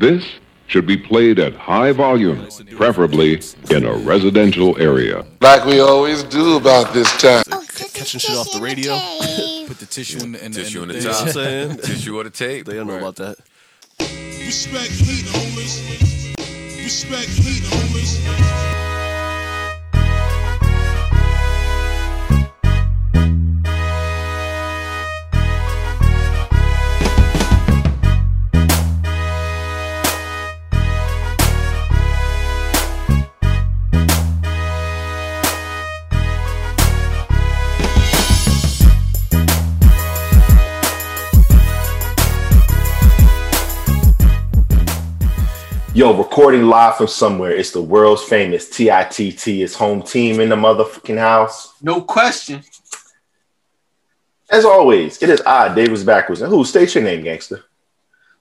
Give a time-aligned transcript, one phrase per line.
[0.00, 0.24] This
[0.66, 3.38] should be played at high volume, preferably
[3.70, 5.26] in a residential area.
[5.42, 7.42] Like we always do about this time.
[7.52, 7.62] Oh,
[7.92, 8.94] catching shit off the radio.
[9.66, 11.02] Put the tissue in the, in Tissue in the thing.
[11.02, 11.26] top.
[11.26, 11.76] You know what I'm saying?
[11.82, 12.64] Tissue or the tape.
[12.64, 13.02] They don't know Right.
[13.02, 13.36] about that.
[14.00, 16.34] Respect heat, homies.
[16.82, 18.69] Respect heat, homies.
[46.10, 47.52] Yo, recording live from somewhere.
[47.52, 49.46] It's the world's famous TITT.
[49.46, 51.80] It's home team in the motherfucking house.
[51.80, 52.64] No question.
[54.50, 56.40] As always, it is I, Davis Backwards.
[56.40, 56.64] And who?
[56.64, 57.62] State your name, gangster.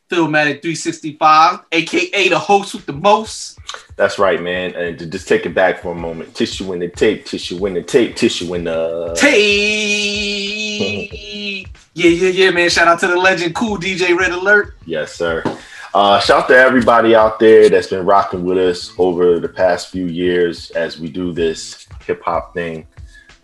[0.09, 3.59] Philmatic 365, aka the host with the most.
[3.97, 4.73] That's right, man.
[4.73, 6.33] And to just take it back for a moment.
[6.33, 9.13] Tissue in the tape, tissue in the tape, tissue in the.
[9.15, 9.27] tape.
[11.93, 12.71] yeah, yeah, yeah, man.
[12.71, 14.73] Shout out to the legend, Kool DJ Red Alert.
[14.87, 15.43] Yes, sir.
[15.93, 19.89] Uh, shout out to everybody out there that's been rocking with us over the past
[19.89, 22.87] few years as we do this hip hop thing.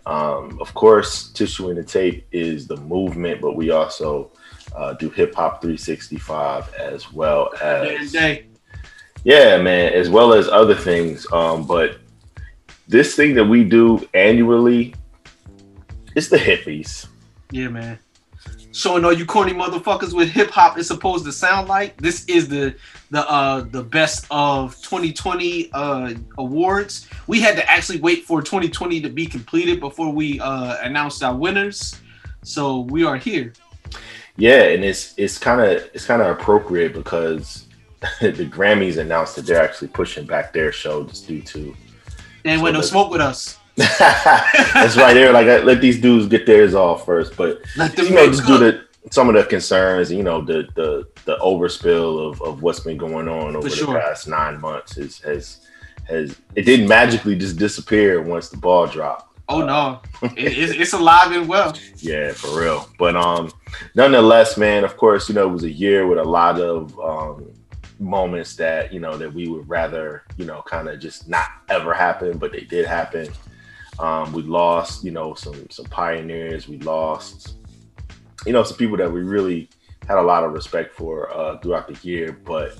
[0.06, 4.30] Um, of course, Tissue in the Tape is the movement, but we also
[4.76, 8.14] uh, do Hip Hop 365 as well as
[9.24, 11.26] yeah, man, as well as other things.
[11.32, 11.98] Um, but
[12.86, 14.94] this thing that we do annually,
[16.14, 17.08] it's the hippies.
[17.50, 17.98] Yeah, man.
[18.76, 21.96] Showing all you corny motherfuckers what hip hop is supposed to sound like.
[21.96, 22.74] This is the
[23.10, 27.08] the uh the best of 2020 uh awards.
[27.26, 31.34] We had to actually wait for 2020 to be completed before we uh announced our
[31.34, 31.98] winners.
[32.42, 33.54] So we are here.
[34.36, 37.68] Yeah, and it's it's kind of it's kind of appropriate because
[38.20, 41.74] the Grammys announced that they're actually pushing back their show just due to.
[42.44, 43.58] And when no smoke with us.
[43.76, 45.14] That's right.
[45.14, 45.32] there.
[45.32, 48.60] like, let these dudes get theirs off first, but you know, just due up.
[48.60, 52.96] to some of the concerns, you know, the the the overspill of of what's been
[52.96, 55.66] going on over the past nine months is has
[56.08, 59.38] has it didn't magically just disappear once the ball dropped.
[59.48, 61.76] Oh no, it, it's, it's alive and well.
[61.98, 62.88] Yeah, for real.
[62.98, 63.52] But um,
[63.94, 64.84] nonetheless, man.
[64.84, 67.52] Of course, you know it was a year with a lot of um
[67.98, 71.94] moments that you know that we would rather you know kind of just not ever
[71.94, 73.28] happen, but they did happen.
[73.98, 76.68] Um, we lost, you know, some some pioneers.
[76.68, 77.56] We lost,
[78.44, 79.70] you know, some people that we really
[80.06, 82.32] had a lot of respect for uh, throughout the year.
[82.44, 82.78] But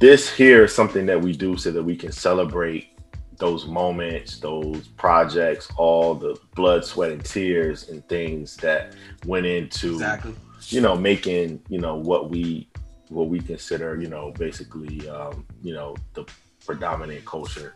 [0.00, 2.90] this here is something that we do so that we can celebrate
[3.38, 8.94] those moments, those projects, all the blood, sweat, and tears and things that
[9.26, 10.34] went into Exactly.
[10.68, 12.68] you know making you know what we
[13.08, 16.24] what we consider you know basically um, you know the
[16.64, 17.74] predominant culture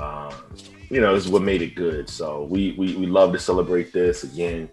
[0.00, 0.34] um,
[0.88, 3.92] you know this is what made it good so we, we we love to celebrate
[3.92, 4.68] this again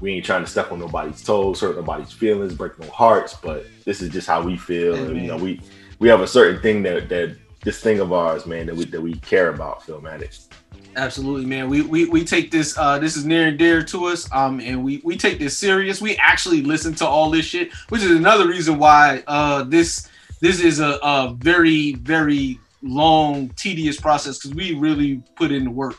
[0.00, 3.64] we ain't trying to step on nobody's toes hurt nobody's feelings break no hearts but
[3.84, 5.60] this is just how we feel and, you know we
[5.98, 9.00] we have a certain thing that that this thing of ours man that we that
[9.00, 10.48] we care about Philmatic.
[10.96, 11.70] Absolutely, man.
[11.70, 14.30] We, we we take this uh this is near and dear to us.
[14.32, 16.00] Um and we we take this serious.
[16.00, 20.08] We actually listen to all this shit, which is another reason why uh this
[20.40, 25.70] this is a, a very, very long, tedious process because we really put in the
[25.70, 25.96] work.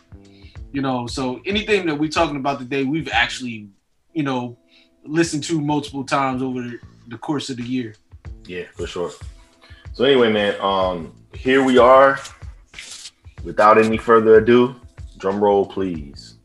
[0.71, 3.69] You know, so anything that we're talking about today, we've actually,
[4.13, 4.57] you know,
[5.05, 7.95] listened to multiple times over the course of the year.
[8.45, 9.11] Yeah, for sure.
[9.93, 12.19] So anyway, man, um, here we are.
[13.43, 14.75] Without any further ado,
[15.17, 16.35] drum roll, please.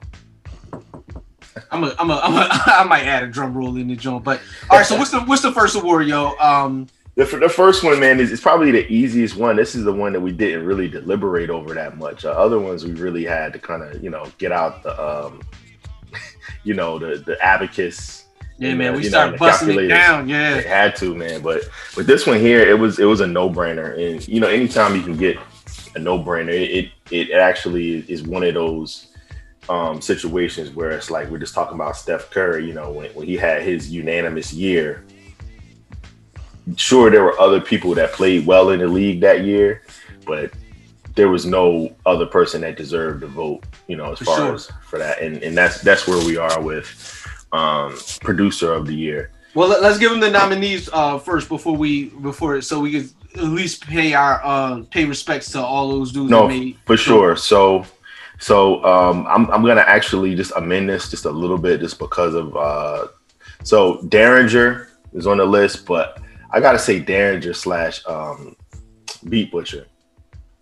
[1.70, 4.24] I'm a, I'm a, I'm a, I might add a drum roll in the joint,
[4.24, 4.40] but
[4.70, 4.86] all right.
[4.86, 6.36] So what's the what's the first award, yo?
[6.38, 6.86] Um,
[7.18, 9.56] The, the first one, man, is it's probably the easiest one.
[9.56, 12.24] This is the one that we didn't really deliberate over that much.
[12.24, 15.42] Uh, other ones we really had to kind of, you know, get out the, um,
[16.62, 18.26] you know, the the abacus.
[18.58, 20.28] yeah, and, man, uh, we you know, start busting it down.
[20.28, 20.60] Yeah.
[20.60, 21.42] They had to, man.
[21.42, 21.62] But
[21.96, 24.94] with this one here, it was it was a no brainer, and you know, anytime
[24.94, 25.38] you can get
[25.96, 29.08] a no brainer, it, it it actually is one of those
[29.68, 32.64] um, situations where it's like we're just talking about Steph Curry.
[32.64, 35.04] You know, when, when he had his unanimous year.
[36.76, 39.82] Sure, there were other people that played well in the league that year,
[40.26, 40.52] but
[41.14, 43.64] there was no other person that deserved the vote.
[43.86, 44.54] You know, as For far sure.
[44.54, 48.94] as for that, and and that's that's where we are with um, producer of the
[48.94, 49.30] year.
[49.54, 53.10] Well, let, us give them the nominees uh, first before we before so we can
[53.34, 56.48] at least pay our uh, pay respects to all those dudes No,
[56.84, 57.34] for sure.
[57.36, 57.84] So,
[58.38, 62.34] so um, I'm I'm gonna actually just amend this just a little bit, just because
[62.34, 63.08] of uh,
[63.64, 68.56] so Daringer is on the list, but I gotta say Daringer slash um,
[69.28, 69.84] Beat Butcha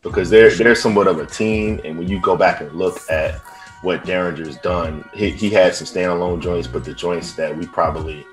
[0.02, 3.36] because they're they're somewhat of a team, and when you go back and look at
[3.82, 8.24] what Daringer's done, he, he had some standalone joints, but the joints that we probably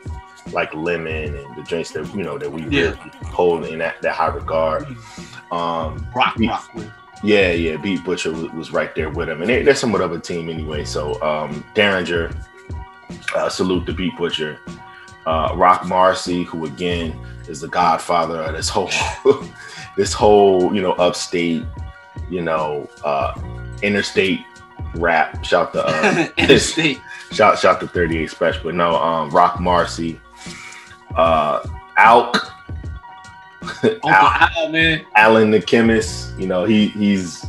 [0.52, 2.90] like Lemon and the joints that you know that we Yeah.
[2.90, 4.86] really hold in that, that high regard.
[5.52, 6.90] Um, Rock, Beat- rock with.
[7.24, 10.12] yeah, yeah, Beat Butcha was, was right there with him, and they, they're somewhat of
[10.12, 10.86] a team anyway.
[10.86, 12.32] So um, Derringer,
[13.36, 14.58] uh, salute to Beat Butcha,
[15.26, 17.18] uh, Roc Marci, who again
[17.48, 18.90] is the godfather of this whole,
[19.98, 21.64] this whole you know upstate,
[22.30, 23.34] you know, uh,
[23.82, 24.42] interstate
[24.96, 25.44] rap.
[25.44, 27.00] Shout to uh, Interstate.
[27.32, 30.20] shout shout to 38 Special, but no, um, Roc Marci,
[31.16, 31.62] uh,
[31.98, 32.50] Alk.
[33.84, 35.06] Uncle Al- Al, man.
[35.16, 37.46] Alan the chemist, you know, he he's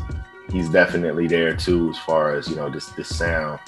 [0.50, 3.58] he's definitely there too as far as you know this this sound.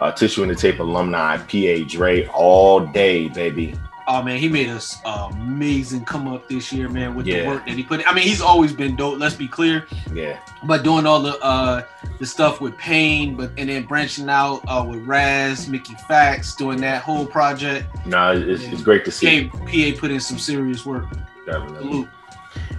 [0.00, 3.74] Uh, Tissue and the Tape alumni, PA Dre all day, baby.
[4.10, 7.42] Oh man, he made us amazing come up this year, man, with Yeah.
[7.42, 8.02] the work that he put.
[8.10, 9.18] I mean, he's always been dope.
[9.18, 11.82] Let's be clear, Yeah, but doing all the uh
[12.18, 16.80] the stuff with Pain, but and then branching out uh with Raz, Mickey Factz, doing
[16.80, 17.86] that whole project.
[18.06, 19.48] no, it's, it's great to see.
[19.48, 21.04] PA, PA put in some serious work.
[21.44, 22.08] Definitely.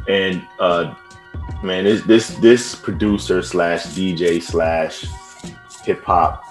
[0.07, 0.95] And uh,
[1.61, 5.05] man, this this this producer slash DJ slash
[5.83, 6.43] hip hop,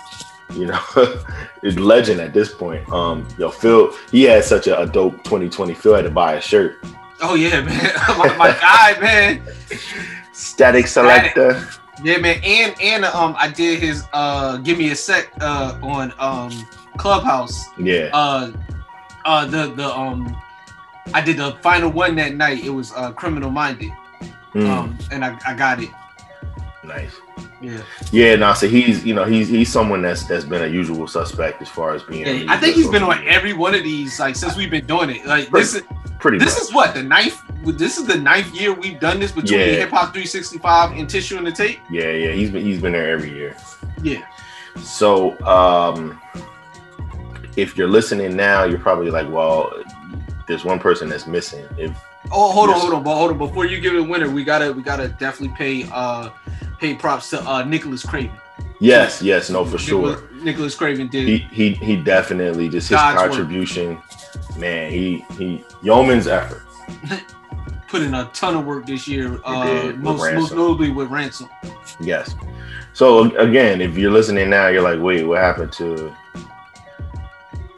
[0.51, 0.81] you know,
[1.63, 2.89] legend at this point.
[2.91, 5.75] Um, yo, Phil, he had such a, a dope 2020.
[5.75, 6.79] Phil had to buy a shirt.
[7.21, 9.43] Oh yeah, man, my, my guy, man.
[10.33, 11.79] Statik Selektah.
[12.05, 16.13] Yeah, man, and and um, I did his uh, give me a sec uh on
[16.21, 16.51] um
[16.97, 17.67] Clubhouse.
[17.77, 18.11] Yeah.
[18.13, 18.53] Uh,
[19.25, 20.37] uh, the the um,
[21.13, 22.65] I did the final one that night.
[22.65, 23.91] It was uh, Criminal Minded.
[24.55, 25.91] Mm, Um, and I, I got it.
[26.85, 27.13] nice.
[27.61, 27.83] Yeah,
[28.13, 31.61] Yeah, no, so he's you know he's he's someone that's that's been a usual suspect
[31.61, 32.45] as far as being.
[32.45, 32.53] yeah.
[32.53, 35.27] I think he's been on every one of these like since we've been doing it.
[35.27, 35.83] Like this is
[36.21, 36.63] pretty this much.
[36.63, 37.41] is what the ninth.
[37.65, 39.67] This is the ninth year we've done this between Yeah.
[39.67, 41.81] Hip Hop 365 and Tissue and the Tape.
[41.91, 43.57] yeah, yeah, he's been he's been there every year.
[44.03, 44.23] Yeah.
[44.81, 46.21] So um,
[47.57, 49.73] if you're listening now, you're probably like, well,
[50.47, 51.67] there's one person that's missing.
[51.77, 51.91] If
[52.31, 53.39] Oh, hold on, hold on, but hold on.
[53.39, 56.31] Before you give it a winner, we gotta we gotta definitely pay uh
[56.79, 58.37] pay props to uh Nicholas Craven.
[58.81, 60.11] yes, yes, no, for sure.
[60.11, 61.29] Nicholas, Nicholas Craven did.
[61.29, 63.31] He he he definitely just his God's work.
[63.31, 64.01] contribution,
[64.57, 64.91] man.
[64.91, 66.63] He he yeoman's effort.
[67.89, 69.41] put in a ton of work this year.
[69.45, 71.49] Uh, most most notably with Ransom.
[72.01, 72.35] Yes.
[72.93, 76.15] So again, if you're listening now, you're like, wait, what happened to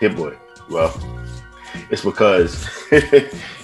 [0.01, 0.37] Hit Boy?
[0.69, 0.95] Well,
[1.91, 2.67] it's because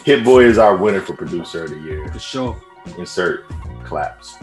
[0.04, 2.08] Hit Boy is our winner for producer of the year.
[2.08, 2.62] For sure.
[2.98, 3.48] Insert
[3.84, 4.36] claps.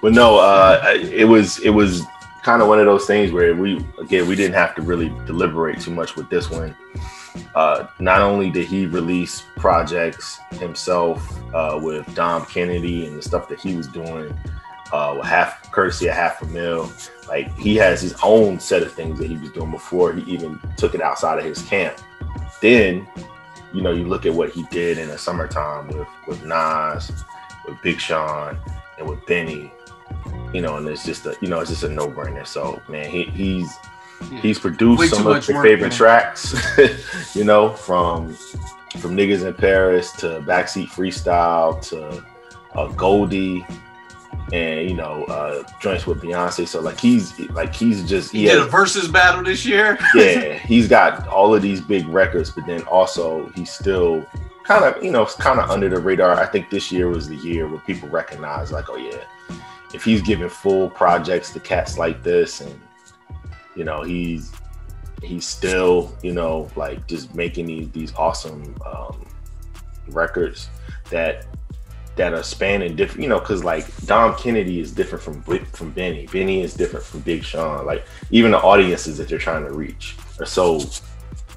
[0.00, 2.02] But no, uh, it was it was
[2.42, 5.80] kind of one of those things where we again we didn't have to really deliberate
[5.80, 6.74] too much with this one.
[7.54, 13.48] Uh, not only did he release projects himself uh, with Dom Kennedy and the stuff
[13.48, 14.36] that he was doing,
[14.92, 16.90] uh, with half courtesy of half a mil.
[17.28, 20.58] Like he has his own set of things that he was doing before he even
[20.76, 21.98] took it outside of his camp.
[22.60, 23.06] Then,
[23.72, 27.12] you know, you look at what he did in the summertime with with Nas,
[27.66, 28.58] with Big Sean,
[28.98, 29.72] and with Benny.
[30.52, 32.46] You know, and it's just a you know it's just a no brainer.
[32.46, 33.74] So man, he, he's
[34.30, 34.40] Yeah.
[34.40, 35.90] he's produced Way some of your favorite man.
[35.90, 36.54] tracks.
[37.34, 38.34] you know, from
[38.98, 42.24] from niggas in Paris to backseat freestyle to
[42.74, 43.64] uh, Goldie
[44.52, 46.66] and you know uh joints with Beyonce.
[46.66, 49.98] So like he's like he's just He he did a Verzuz battle this year.
[50.14, 54.24] yeah he's got all of these big records, but then also he's still
[54.64, 56.32] kind of you know kind of under the radar.
[56.32, 59.18] I think this year was the year where people recognize like oh yeah,
[59.94, 62.80] if he's giving full projects to cats like this and
[63.74, 64.52] you know he's
[65.22, 69.26] he's still you know like just making these these awesome um
[70.08, 70.68] records
[71.10, 71.46] that
[72.18, 75.40] that are spanning different you know because like dom kennedy is different from
[75.72, 76.26] from benny.
[76.26, 77.86] Benny is different from big sean.
[77.86, 80.80] Like even the audiences that they're trying to reach are so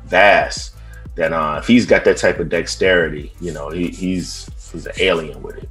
[0.06, 0.76] vast
[1.16, 4.94] that uh if he's got that type of dexterity you know he, he's he's an
[5.00, 5.70] alien with it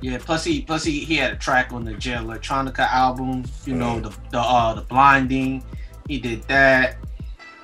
[0.00, 0.18] Yeah.
[0.18, 3.44] Plus he plus he, he had a track on the Jay Electronica album.
[3.64, 4.02] You know Mm.
[4.04, 5.64] the the uh the blinding.
[6.08, 6.96] He did that.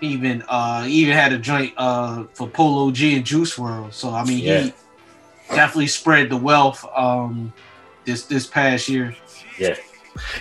[0.00, 3.92] He even uh he even had a joint uh for Polo G and Juice WRLD.
[3.92, 4.60] So I mean Yeah.
[4.62, 4.74] he
[5.50, 7.52] definitely spread the wealth um
[8.04, 9.14] this this past year.
[9.58, 9.76] Yeah.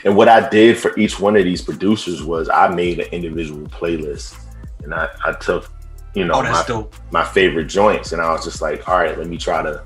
[0.03, 3.67] And what I did for each one of these producers was I made an individual
[3.67, 4.35] playlist
[4.83, 5.71] and I, I took,
[6.13, 6.93] you know, Oh, my, dope.
[7.11, 9.81] my favorite joints and I was just like, all right, let me try to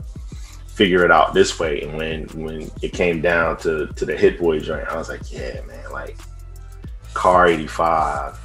[0.76, 1.82] figure it out this way.
[1.82, 5.32] And when when it came down to to the Hit Boy joint, I was like,
[5.32, 6.18] yeah, man, like
[7.14, 8.38] Car 85,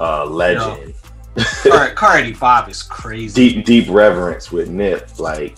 [0.00, 0.94] uh Legend,
[1.68, 3.34] Car, Car 85 is crazy.
[3.52, 5.56] deep deep reverence with Nip, like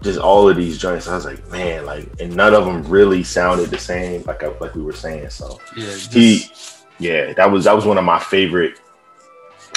[0.00, 1.06] just all of these joints.
[1.06, 4.48] I was like, man, like, and none of them really sounded the same, like I,
[4.58, 5.30] like we were saying.
[5.30, 6.50] So Yeah, just- he,
[6.98, 8.80] yeah, that was that was one of my favorite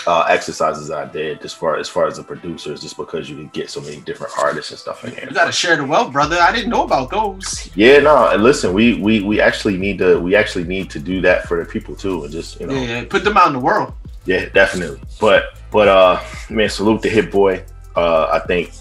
[0.08, 3.48] uh, exercises I did, as far as far as the producers, just because you can
[3.50, 5.26] get so many different artists and stuff in there.
[5.26, 6.38] you gotta share the wealth, brother.
[6.38, 7.70] I didn't know about those.
[7.76, 11.22] Yeah, no, and listen, we we we actually need to we actually need to do
[11.22, 13.60] that for the people too, and just you know, Yeah, put them out in the
[13.60, 13.94] world.
[14.26, 15.00] Yeah, definitely.
[15.20, 17.64] But but uh man, salute to Hit Boy.
[17.96, 18.72] Uh I think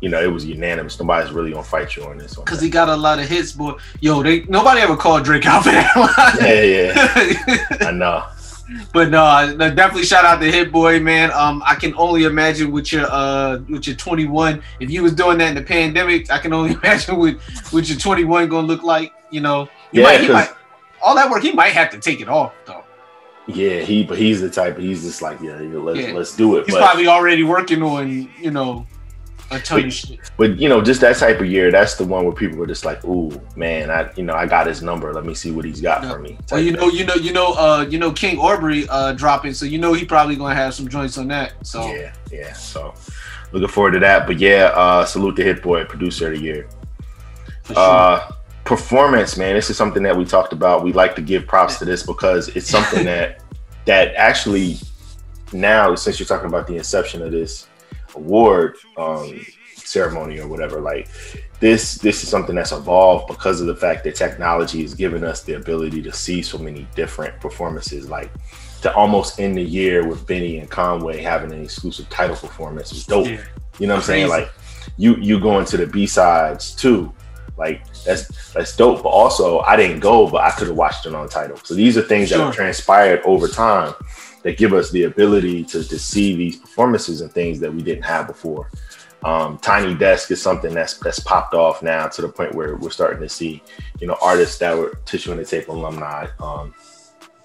[0.00, 0.98] you know it was unanimous.
[0.98, 2.44] Nobody's really gonna fight you on this one.
[2.46, 3.74] Cause he got a lot of hits, boy.
[4.00, 6.62] Yo, they nobody ever called Drake out for that Yeah,
[7.78, 7.86] yeah.
[7.88, 8.24] I know.
[8.92, 11.30] But no, I- definitely shout out to Hit Boy, man.
[11.32, 14.62] Um, I can only imagine with your uh with your 21.
[14.80, 17.34] If you was doing that in the pandemic, I can only imagine what
[17.72, 19.12] what your 21 gonna look like.
[19.30, 20.50] You know, he Yeah, might, he might
[21.02, 21.42] all that work.
[21.42, 22.84] He might have to take it off though.
[23.48, 26.12] Yeah, he but he's the type he's just like, yeah, yeah, let's Yeah.
[26.12, 26.66] let's do it.
[26.66, 28.86] He's But probably already working on you know
[29.60, 30.18] ton of shit.
[30.36, 32.84] but you know, just that type of year, that's the one where people were just
[32.84, 35.12] like, ooh, man, I you know, I got his number.
[35.12, 36.38] Let me see what he's got for me.
[36.50, 39.64] Well, you know, you know, you know, uh, you know, King Aubrey uh dropping, so
[39.64, 41.54] you know he probably gonna have some joints on that.
[41.66, 42.52] So Yeah, yeah.
[42.52, 42.94] So
[43.52, 44.26] looking forward to that.
[44.26, 46.68] But yeah, uh salute to Hit Boy, producer of the year.
[47.66, 47.76] sure.
[47.76, 48.32] Uh,
[48.64, 49.54] performance, man.
[49.54, 50.82] This is something that we talked about.
[50.82, 53.42] We like to give props to this because it's something that
[53.84, 54.78] that actually
[55.52, 57.66] now, since you're talking about the inception of this
[58.14, 61.08] award um, ceremony or whatever, like
[61.60, 65.42] this, this is something that's evolved because of the fact that technology has given us
[65.42, 68.08] the ability to see so many different performances.
[68.08, 68.30] Like
[68.82, 73.06] to almost end the year with Benny and Conway having an exclusive Tidal performance is
[73.06, 73.28] dope.
[73.28, 73.44] Yeah.
[73.78, 74.28] You know what I'm saying?
[74.28, 74.50] Like
[74.96, 77.12] you you going to the B sides too.
[77.56, 79.02] Like that's that's dope.
[79.02, 81.58] But also I didn't go, but I could have watched it on Tidal.
[81.58, 83.94] So these are things that have transpired over time
[84.42, 88.04] that give us the ability to, to see these performances and things that we didn't
[88.04, 88.68] have before.
[89.24, 92.90] Um, Tiny Desk is something that's that's popped off now to the point where we're
[92.90, 93.62] starting to see,
[94.00, 96.74] you know, artists that were Tissue and the Tape alumni, um,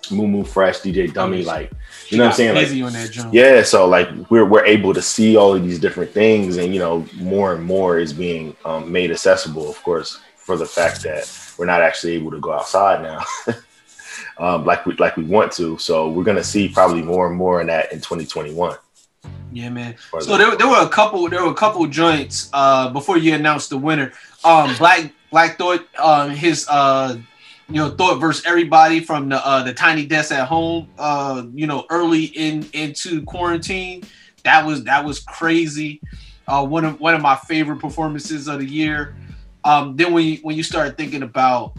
[0.10, 1.72] Mumu Fresh, DJ Dummy, like,
[2.08, 2.56] you know what I'm saying?
[2.56, 6.12] Like, on that yeah, so like we're we're able to see all of these different
[6.12, 9.70] things, and you know, more and more is being um, made accessible.
[9.70, 13.24] Of course, for the fact that we're not actually able to go outside now,
[14.38, 15.78] um, like we like we want to.
[15.78, 18.78] So we're gonna see probably more and more in that in 2021.
[19.52, 19.96] Yeah, man.
[20.20, 21.28] So there, there were a couple.
[21.30, 24.12] There were a couple joints uh, before you announced the winner.
[24.44, 27.18] Um, Black Black Thought, um, his uh,
[27.70, 30.90] you know Thought versus everybody from the uh, the Tiny Desk at Home.
[30.98, 34.04] Uh, you know, early in into quarantine.
[34.44, 36.02] That was that was crazy.
[36.48, 39.16] Uh, one of one of my favorite performances of the year.
[39.64, 41.74] Um, then when you, when you start thinking about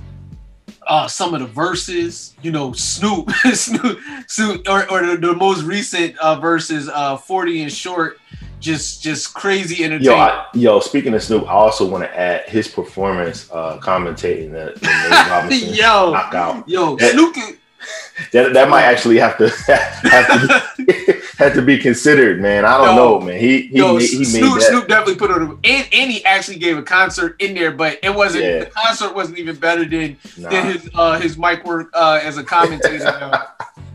[0.89, 5.63] uh, some of the verses, you know, Snoop, Snoop, Snoop or, or the, the most
[5.65, 8.19] recent uh, verses, uh, 40 and short,
[8.61, 10.07] just just crazy entertaining.
[10.13, 10.81] Yo, I, yo.
[10.81, 14.89] Speaking of Snoop, I also want to add his performance uh, commentating the, the
[15.31, 16.13] Robinson Yo.
[16.13, 16.69] knockout.
[16.69, 17.37] Yo, That- Snoop,
[18.33, 22.65] That that might actually have to have to have to be considered, man.
[22.65, 23.19] I don't Yo.
[23.19, 23.39] know, man.
[23.41, 24.61] He he yo, made, he made Snoop.
[24.61, 27.99] Snoop definitely put on a, and, and he actually gave a concert in there, but
[28.03, 28.59] it wasn't Yeah.
[28.61, 30.51] the concert wasn't even better than Nah.
[30.51, 33.05] than his uh his mic work uh as a commentator.
[33.05, 33.33] yo.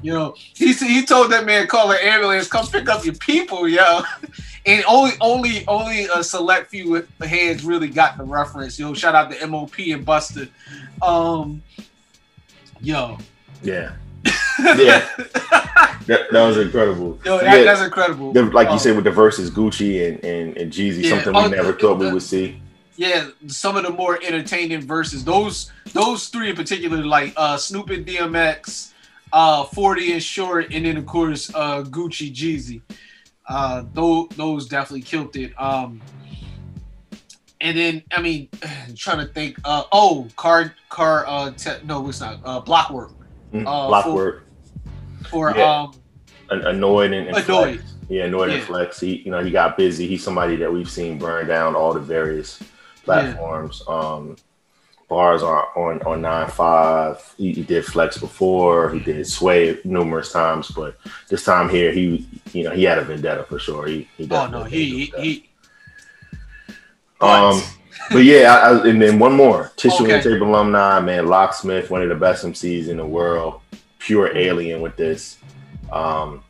[0.01, 3.67] You know, he he told that man call an ambulance, come pick up your people,
[3.67, 4.01] yo.
[4.65, 8.79] And only only only a select few with hands really got the reference.
[8.79, 10.47] Yo, shout out to MOP and Buster.
[11.01, 11.61] Um,
[12.79, 13.17] yo,
[13.61, 13.91] Yeah.
[14.59, 15.07] Yeah.
[16.05, 17.17] That, that was incredible.
[17.23, 18.33] yo, that, Yeah, that's incredible.
[18.33, 21.33] the- like you Um, said with the verses Gucci and, and, and Jeezy, Yeah, something
[21.33, 22.59] oh, we never the- thought we would see.
[22.97, 25.23] yeah, some of the more entertaining verses.
[25.23, 28.91] Those those three in particular, like uh Snoop and DMX,
[29.31, 32.81] uh 40 and short, and then of course uh Gucci Jeezy.
[33.47, 35.53] Uh those those definitely killed it.
[35.57, 36.01] Um
[37.61, 38.49] and then I mean
[38.97, 43.11] trying to think uh oh car car uh te- no it's not uh blockwork
[43.53, 44.43] Mm, uh, Block for-
[45.31, 45.81] or Yeah.
[45.83, 45.93] um
[46.49, 47.79] an- annoyed and, and Annoyed.
[47.79, 47.93] Flex.
[48.09, 48.99] Yeah, annoyed and flex.
[48.99, 50.07] He, you know, he got busy.
[50.07, 52.59] He's somebody that we've seen burn down all the various
[53.05, 53.81] platforms.
[53.87, 54.35] Um,
[55.07, 57.33] bars on on on nine five.
[57.37, 58.89] He, he did flex before.
[58.91, 60.97] He did sway numerous times, but
[61.29, 63.87] this time here, he you know he had a vendetta for sure.
[63.87, 65.49] He, he oh no he he, he
[67.21, 67.61] Um,
[68.13, 70.13] but yeah, I, I, and then one more tissue Okay.
[70.15, 73.61] and tape alumni, man, Locksmith, one of the best MCs in the world,
[73.99, 75.37] pure alien with this.
[75.91, 76.43] Um,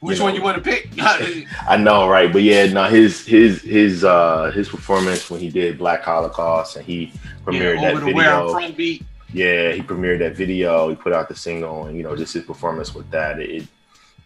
[0.00, 0.38] which you one know.
[0.38, 0.88] you want to pick
[1.68, 2.32] I know, right?
[2.32, 6.86] But yeah, no, his his his uh his performance when he did Black Holocaust and
[6.86, 7.12] he
[7.44, 9.06] premiered yeah, that over the where I'm video.
[9.32, 10.88] Yeah, he premiered that video.
[10.88, 13.38] He put out the single, and you know, just his performance with that.
[13.38, 13.68] It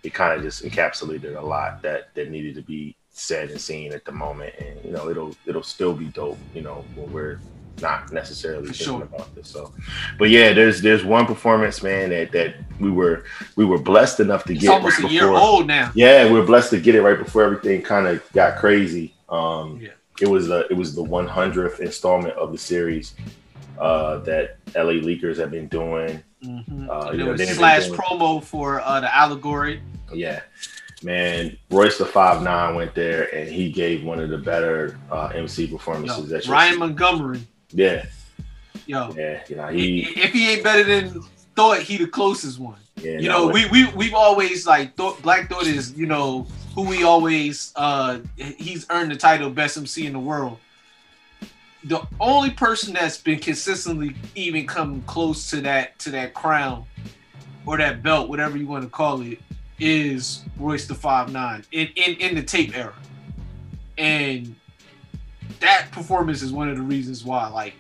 [0.03, 3.93] it kind of just encapsulated a lot that that needed to be said and seen
[3.93, 7.41] at the moment, and you know it'll it'll still be dope, you know, when we're
[7.81, 9.03] not necessarily thinking sure.
[9.03, 9.49] about this.
[9.49, 9.73] So,
[10.19, 13.25] but yeah, there's there's one performance, man, that that we were
[13.57, 15.91] we were blessed enough to It's get almost right a year before- old now.
[15.95, 19.15] yeah, we are blessed to get it right before everything kind of got crazy.
[19.29, 19.91] Um, Yeah.
[20.21, 23.15] It was the it was the 100th installment of the series
[23.81, 26.23] uh, that LA Leakers have been doing.
[26.45, 26.89] Mhm.
[26.89, 29.83] Uh, you it know, slash doing- promo for uh, the allegory.
[30.13, 30.43] Yeah,
[31.05, 35.27] man, Royce the Five Nine went there and he gave one of the better uh,
[35.35, 36.29] MC Yo, performances.
[36.31, 37.41] that Ryan Montgomery.
[37.71, 38.07] yeah,
[38.87, 41.23] Yo, yeah, you know he, if he ain't better than
[41.57, 42.79] Thought, he the closest one.
[42.97, 46.47] yeah, you no, know, we we we've always like thought Black Thought is you know
[46.75, 50.59] who we always uh he's earned the title best MC in the world.
[51.85, 56.85] The only person that's been consistently even come close to that to that crown
[57.67, 59.39] or that belt, whatever you want to call it,
[59.79, 62.95] is Royce the Five Nine in in in the tape era,
[63.99, 64.55] and
[65.61, 67.49] that performance is one of the reasons why.
[67.49, 67.75] Like,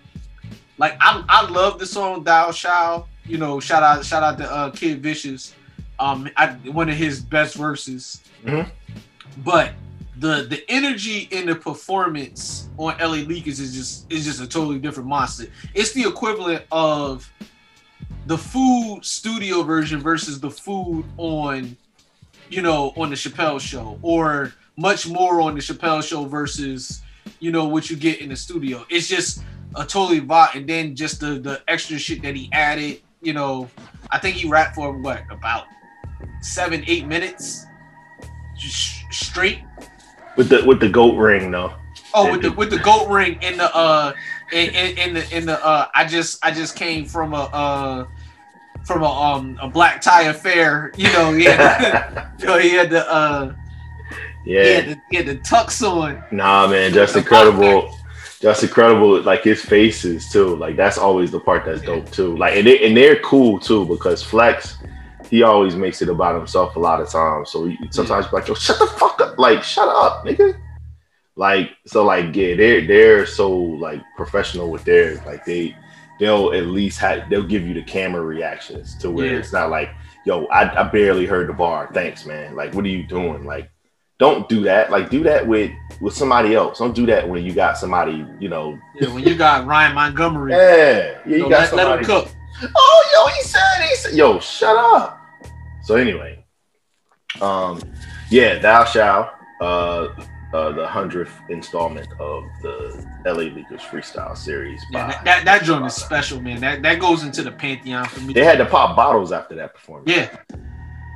[0.78, 3.08] like I I love the song Thou Shall.
[3.26, 5.54] You know, shout out shout out to uh, Kid Vishis.
[5.98, 8.22] Um, I, one of his best verses.
[8.44, 8.68] Mhm.
[9.38, 9.72] But
[10.18, 14.78] the the energy in the performance on LA Leakers is just is just a totally
[14.78, 15.46] different monster.
[15.74, 17.30] It's the equivalent of
[18.26, 21.76] the food studio version versus the food on
[22.54, 27.02] you know on the Chappelle show or much more on the Chappelle show versus
[27.40, 28.87] you know what you get in the studio.
[28.88, 29.42] It's just
[29.75, 33.68] a totally vibe and then just the the extra shit that he added, you know,
[34.11, 35.66] I think he rapped for what about
[36.40, 37.66] 7 8 minutes
[38.56, 39.61] just straight
[40.37, 41.73] with the with the goat ring though.
[42.16, 44.12] Oh, with the with the goat ring in the uh
[44.52, 48.06] in, in, in the in the uh I just I just came from a uh
[48.84, 51.60] from a um a black tie affair, you know, he had,
[52.38, 53.54] you know, he had the uh
[54.60, 56.24] he Yeah, had the, he had the tux on.
[56.30, 57.98] Nah, man, just incredible.
[58.40, 59.20] Just incredible.
[59.22, 60.56] Like his faces too.
[60.56, 62.37] Like that's always the part that's dope too.
[62.37, 64.78] Like and they and they're cool too because Flex,
[65.30, 67.50] he always makes it about himself a lot of times.
[67.50, 69.38] So he, sometimes like, yo, shut the fuck up.
[69.38, 70.54] Like, shut up, nigga.
[71.37, 75.24] Like so, like yeah, they're they're so like professional with theirs.
[75.24, 75.76] Like they
[76.20, 79.38] they'll at least have they'll give you the camera reactions to where Yeah.
[79.38, 79.90] it's not like,
[80.24, 81.90] yo, I, I barely heard the bar.
[81.92, 82.55] Thanks, man.
[82.57, 83.44] Like, what are you doing?
[83.44, 83.70] Like,
[84.18, 84.90] don't do that.
[84.90, 86.79] Like, do that with with somebody else.
[86.79, 88.79] Don't do that when you got somebody, you know.
[89.00, 92.29] Yeah, when you got Ryan Montgomery, Yeah, yeah, you know, got let, let him cook.
[92.77, 95.20] Oh, yo, he said, he said, yo, shut up.
[95.83, 96.44] So anyway,
[97.40, 97.81] um,
[98.31, 100.09] yeah, thou shall, uh,
[100.54, 104.80] uh, the hundredth installment of the LA Leakers freestyle series.
[104.90, 106.60] Yeah, that, that, that joint is special, man.
[106.60, 108.32] That that goes into the pantheon for me.
[108.32, 110.08] They had to pop bottles after that performance.
[110.10, 110.36] yeah,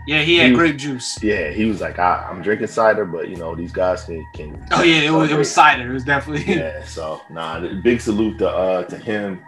[0.08, 1.22] yeah, he had He- grape juice.
[1.22, 4.26] Yeah, he was like, I, I'm drinking cider, but you know these guys can.
[4.34, 5.88] can Oh yeah, it was, it was cider.
[5.88, 9.40] It was definitely yeah, so nah, big salute to uh to him.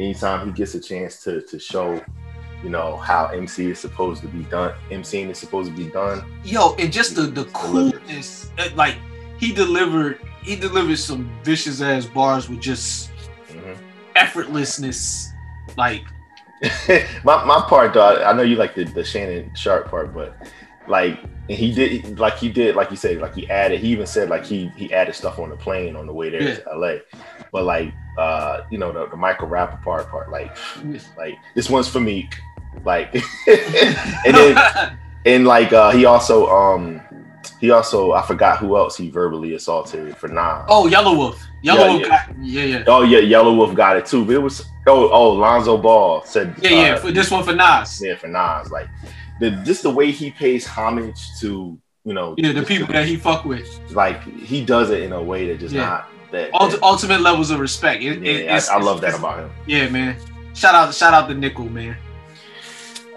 [0.00, 2.02] Anytime he gets a chance to to show,
[2.64, 4.74] you know, how MC is supposed to be done.
[4.90, 6.24] MCing is supposed to be done.
[6.42, 8.96] yo, and just the the coolness, uh, like
[9.38, 13.10] he delivered, he delivered some vicious ass bars with just
[13.50, 13.76] Mhm.
[14.16, 15.28] effortlessness.
[15.76, 16.02] Like,
[17.24, 20.36] my my part though, I know you like the, the Shannon Sharpe part, but
[20.88, 21.18] like
[21.48, 24.44] he did like he did like you said like he added he even said like
[24.44, 26.54] he he added stuff on the plane on the way there Yeah.
[26.56, 26.94] to LA,
[27.52, 30.56] but like uh you know the, the Michael Rapaport part part like
[31.18, 32.34] like this one's for Meek
[32.84, 33.14] like
[33.46, 37.00] and then and like uh he also um
[37.60, 40.64] he also I forgot who else he verbally assaulted for Nas.
[40.68, 42.08] oh, Yelawolf, Yellow Yeah, Wolf, yeah.
[42.08, 45.76] got yeah, yeah, Oh yeah, Yelawolf got it too, but it was oh oh Lonzo
[45.78, 46.94] Ball said yeah, yeah.
[46.94, 48.88] uh, For this one for Nas, yeah for Nas like
[49.40, 53.16] the just the way he pays homage to you know yeah, the people that he
[53.16, 55.86] fuck with, like he does it in a way that just Yeah.
[55.86, 58.02] not that, Ult- that- ultimate levels of respect.
[58.02, 59.50] It, yeah, it- I, I love that about him.
[59.66, 60.16] Yeah, man.
[60.54, 61.96] Shout out, shout out to Nickel, man.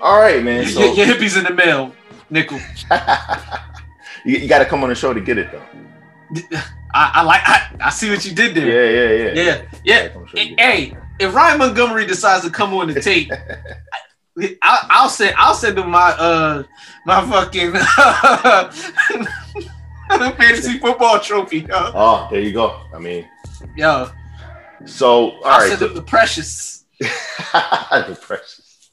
[0.02, 0.66] All right, man.
[0.68, 1.94] So your, your hippies in the mail,
[2.30, 2.60] Nickel.
[4.26, 5.64] you, you got to come on the show to get it though.
[6.94, 7.42] I, I like.
[7.44, 8.68] I, I see what you did there.
[8.68, 9.44] yeah, yeah.
[9.44, 10.08] Yeah, yeah.
[10.08, 10.60] gotta come on the show to get it.
[10.60, 13.32] Hey, if Ryan Montgomery decides to come on the tape,
[14.42, 15.36] I, I'll send.
[15.38, 16.64] I'll send him my uh
[17.06, 17.74] my fucking
[20.38, 21.60] fantasy football trophy.
[21.60, 22.82] Yo, Oh, there you go.
[22.94, 23.28] I mean,
[23.76, 24.10] yo
[24.86, 25.68] so all I'll right.
[25.70, 26.86] send so- him the precious.
[27.00, 28.90] the precious.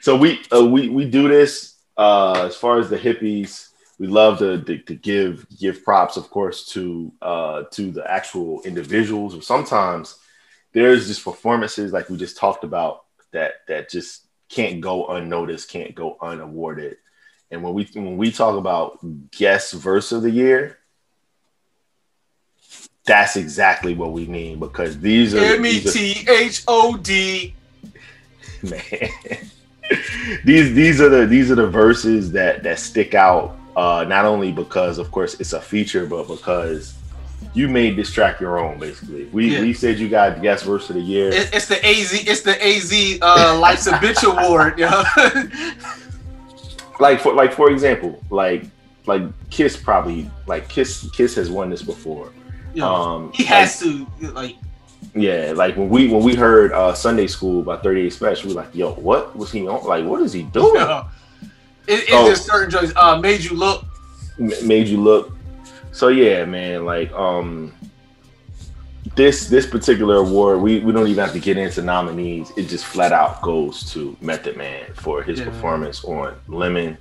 [0.00, 3.68] So we uh, we we do this uh, as far as the hippies.
[3.98, 8.62] We love to, to, to give give props, of course, to uh, to the actual
[8.62, 9.46] individuals.
[9.46, 10.16] Sometimes
[10.72, 15.94] there's just performances like we just talked about that that just can't go unnoticed, can't
[15.94, 16.96] go unawarded.
[17.50, 18.98] And when we when we talk about
[19.30, 20.78] guest verse of the year,
[23.04, 27.54] that's exactly what we mean because these are M E T H O D.
[28.62, 28.80] man.
[30.44, 34.52] these these are the these are the verses that that stick out uh not only
[34.52, 36.94] because of course it's a feature but because
[37.52, 39.60] you made this track your own basically we Yeah.
[39.60, 42.12] we said you got guest verse of the year It, it's the AZ.
[42.26, 44.78] It's the AZ uh, Life's a Bitch Award.
[44.78, 44.88] Yo.
[47.00, 48.64] like for like for example like
[49.06, 52.32] like kiss probably like kiss kiss has won this before
[52.74, 54.56] Yo, um he has to like.
[55.14, 58.60] yeah like when we when we heard uh sunday school by 38 Spesh we were
[58.62, 61.06] like yo what was he on like what is he doing Yo.
[61.86, 62.28] It, it's Oh.
[62.28, 62.92] just certain joints.
[62.96, 63.84] Uh, made you look.
[64.38, 65.32] m- made you look
[65.92, 67.72] so yeah man like um
[69.14, 72.84] this this particular award we, we don't even have to get into nominees it just
[72.84, 75.44] flat out goes to method man for his Yeah.
[75.46, 76.96] performance on lemon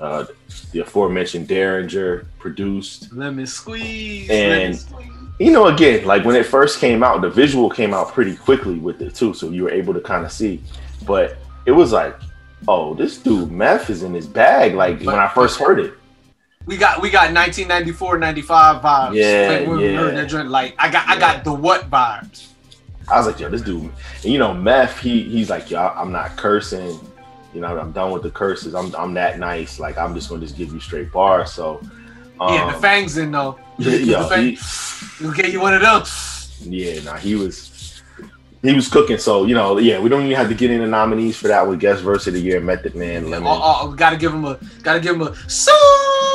[0.00, 0.24] uh
[0.72, 4.28] the aforementioned Daringer produced Lemon squeeze.
[4.30, 5.08] And- lemon squeeze.
[5.38, 8.78] you know again like when it first came out the visual came out pretty quickly
[8.78, 10.60] with it too so you were able to kind of see
[11.06, 12.16] but it was like
[12.68, 15.94] oh this dude meth is in his bag like when i first heard it
[16.66, 19.14] we got we got 1994, 95 vibes.
[19.14, 20.42] Yeah, when yeah.
[20.44, 22.48] Like I got I got the what vibes.
[23.08, 23.82] I was like, yo, this dude,
[24.22, 26.98] and you know, Meth, he he's like, yo, I'm not cursing.
[27.52, 28.74] You know, I'm done with the curses.
[28.74, 29.78] I'm I'm that nice.
[29.78, 31.52] Like, I'm just gonna just give you straight bars.
[31.52, 31.80] So,
[32.40, 33.58] um, yeah, the fangs in though.
[33.78, 34.58] yeah, the fang-
[35.20, 36.58] We'll get you one of those.
[36.62, 37.68] yeah, nah, he was
[38.64, 39.18] he was cooking.
[39.18, 41.78] So, you know, yeah, we don't even have to get into nominees for that with
[41.80, 43.48] guest verse of the year, Method Man, Lemon.
[43.48, 45.74] Oh, oh, gotta give him a gotta give him a song.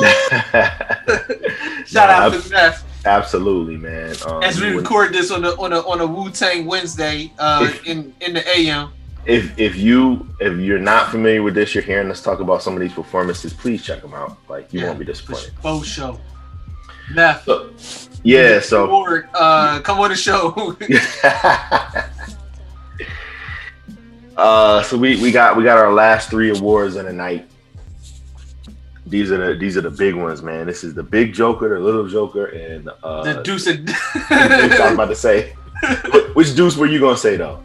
[1.86, 2.84] Shout Nah, out ab- to Meth.
[3.06, 4.14] Absolutely, man.
[4.26, 7.66] Um, As we record this on a on a on a Wu Tang Wednesday uh,
[7.68, 8.90] If- in in the AM.
[9.26, 12.74] if if you if you're not familiar with this, you're hearing us talk about some
[12.74, 13.52] of these performances.
[13.52, 14.36] Please check them out.
[14.48, 15.52] Like, you won't be disappointed.
[15.62, 16.20] Faux show.
[17.12, 17.44] Meth.
[17.44, 17.70] So,
[18.22, 18.60] yeah.
[18.60, 19.04] So.
[19.34, 20.76] Uh, come on the show.
[24.36, 27.46] uh, so we, we got we got our last three awards in the night.
[29.06, 30.66] These are the these are the big ones, man.
[30.66, 33.66] This is the big Joker, the little Joker, and uh, the Deuce.
[33.66, 35.54] I was about to say.
[36.34, 37.62] Which Deuce were you gonna say though?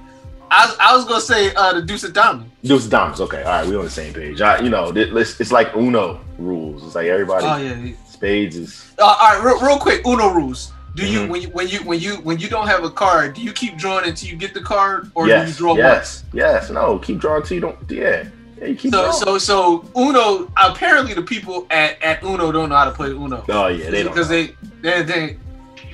[0.50, 2.50] I, was- I was gonna say uh, the Deuce of Diamond.
[2.64, 3.22] Deuce of Diamonds.
[3.22, 4.42] Okay, all right, we on the same page.
[4.42, 6.84] I, you know, it's, it's like Uno rules.
[6.86, 7.92] It's like everybody Oh yeah.
[8.16, 8.92] Spades is.
[9.00, 10.06] Uh, all right, real, real quick.
[10.06, 10.72] Uno rules.
[10.96, 11.30] Do you Mhm.
[11.30, 13.78] when you when you when you when you don't have a card, do you keep
[13.78, 16.70] drawing until you get the card, or do you draw yes, yes.
[16.70, 17.78] No, keep drawing until you don't.
[17.90, 18.24] Yeah,
[18.58, 18.68] yeah.
[18.68, 18.94] You keep?
[18.94, 19.18] So drawing.
[19.20, 20.50] so so Uno.
[20.56, 24.04] Apparently, the people at, at Uno don't know how to play Uno oh yeah, they
[24.04, 24.14] don't.
[24.14, 25.38] because they they they,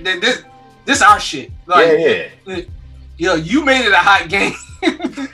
[0.04, 0.44] they this
[0.86, 1.50] this our shit.
[1.66, 2.62] Like, yeah, yeah.
[3.18, 4.54] yo, you made it a hot game.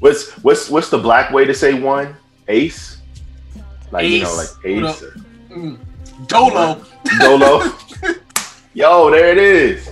[0.00, 2.16] What's what's what's the black way to say one?
[2.46, 2.98] Ace.
[3.90, 4.78] Like you know, like Ace.
[4.78, 4.92] Uno.
[4.92, 5.12] or
[5.58, 5.78] Mm.
[6.28, 6.84] Dolo.
[7.18, 7.72] Dolo.
[8.74, 9.90] Yo, there it is.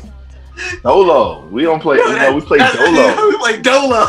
[0.83, 1.46] Dolo.
[1.46, 1.96] We don't play.
[1.96, 3.29] You know, we play Dolo.
[3.29, 4.07] we play Dolo.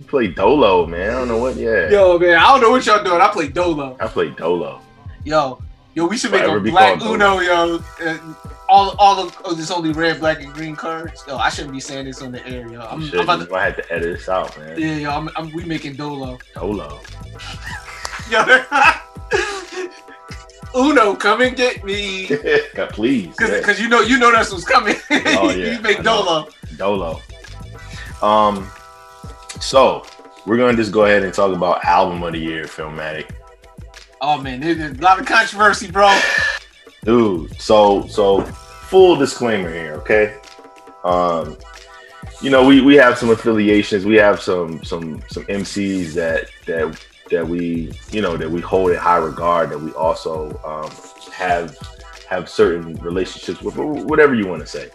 [0.00, 1.10] We play Dolo, man.
[1.10, 1.56] I don't know what.
[1.56, 1.88] Yeah.
[1.90, 3.20] Yo, man, I don't know what y'all doing.
[3.20, 3.96] I play Dolo.
[4.00, 4.80] I play Dolo.
[5.24, 5.62] Yo,
[5.94, 7.80] yo, we should make a black Uno, yo.
[8.00, 8.20] And
[8.68, 11.22] all, all of oh, there's only red, black, and green cards.
[11.28, 12.80] Yo, I shouldn't be saying this on the air, yo.
[12.80, 14.80] I'm, I'm about to, might have to edit this out, man.
[14.80, 16.38] yeah, yo, I'm, I'm, we making Dolo.
[16.54, 17.00] Dolo.
[18.30, 18.44] Yo,
[20.74, 22.28] Uno, come and get me,
[22.74, 23.34] God, Please.
[23.36, 23.84] cause, yeah.
[23.84, 24.96] you know, you know that's what's coming.
[25.10, 26.48] Oh, yeah, you make Dolo.
[26.76, 27.20] Dolo.
[28.22, 28.70] Um.
[29.60, 30.04] So
[30.46, 33.30] we're gonna just go ahead and talk about album of the year, Filmatic.
[34.20, 36.18] Oh man, there's there's a lot of controversy, bro.
[37.04, 40.36] dude so so full disclaimer here okay
[41.04, 41.56] um
[42.40, 47.04] you know we we have some affiliations we have some some some mcs that that
[47.32, 50.90] that we you know that we hold in high regard that we also um
[51.32, 51.76] have
[52.28, 54.88] have certain relationships with whatever you want to say.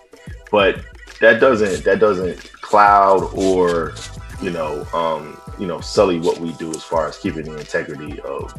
[0.51, 0.79] But
[1.19, 3.93] that doesn't that doesn't cloud or
[4.41, 8.19] you know um you know sully what we do as far as keeping the integrity
[8.21, 8.53] of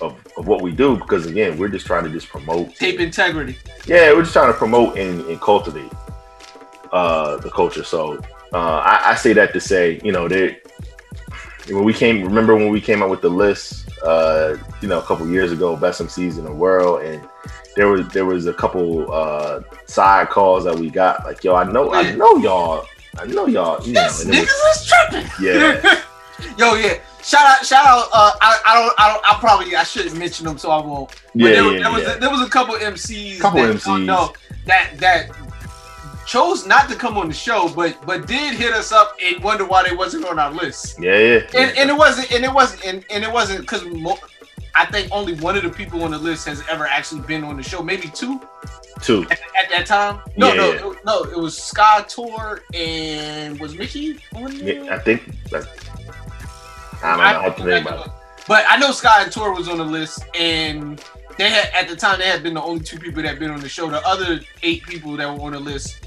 [0.00, 3.56] of, of what we do because again we're just trying to just promote Tape integrity.
[3.86, 5.92] yeah we're just trying to promote and, and cultivate
[6.92, 7.84] uh the culture.
[7.84, 8.18] So
[8.52, 10.60] uh I, I say that to say you know that
[11.68, 15.02] when we came remember when we came out with the list uh you know a
[15.02, 17.26] couple years ago best MCs in the world and
[17.76, 21.64] there was there was a couple uh side calls that we got like yo I
[21.64, 22.86] know I know y'all
[23.18, 25.30] I know y'all you know This niggas was, is tripping.
[25.40, 26.02] yeah
[26.58, 26.98] Yo, yeah.
[27.22, 28.08] Shout out, shout out.
[28.12, 31.10] Uh, I, I don't, I don't, I probably, I shouldn't mention them, so I won't.
[31.10, 32.16] But yeah there, yeah, there was, yeah.
[32.16, 33.40] there was a couple MCs.
[33.40, 34.04] Couple that, MCs.
[34.04, 34.32] No,
[34.66, 35.30] that that
[36.30, 39.64] chose not to come on the show, but but did hit us up and wonder
[39.64, 41.00] why they wasn't on our list.
[41.00, 41.40] Yeah, yeah.
[41.54, 43.84] And, and it wasn't, and it wasn't, and, and it wasn't because
[44.76, 47.56] I think only one of the people on the list has ever actually been on
[47.56, 47.82] the show.
[47.82, 48.40] Maybe two
[49.02, 49.22] Two.
[49.30, 50.20] at, at that time.
[50.36, 50.90] No, Yeah, no, yeah.
[50.90, 51.22] It, no.
[51.24, 54.84] It was Sky Torae and was Mickey on there?
[54.84, 55.22] Yeah, I think.
[55.50, 55.66] That,
[57.02, 57.24] I don't know.
[57.24, 58.12] I to think about it.
[58.46, 61.02] But I know Sky and Torae was on the list, and
[61.38, 63.50] they had at the time they had been the only two people that had been
[63.50, 63.90] on the show.
[63.90, 66.06] The other eight people that were on the list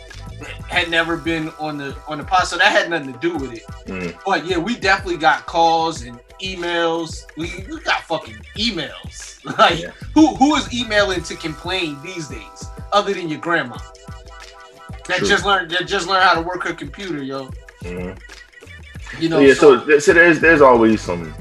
[0.69, 3.53] had never been on the on the pod, so that had nothing to do with
[3.53, 3.63] it.
[3.87, 4.17] Mm.
[4.25, 7.23] But yeah, we definitely got calls and emails.
[7.37, 9.43] We, we got fucking emails.
[9.57, 9.91] like Yeah.
[10.13, 13.77] who who is emailing to complain these days, other than your grandma?
[15.07, 15.27] That True.
[15.27, 17.49] just learned that just learned how to work her computer, yo.
[17.81, 18.17] Mhm.
[19.19, 21.33] You know, yeah, so, so, so there's there's always some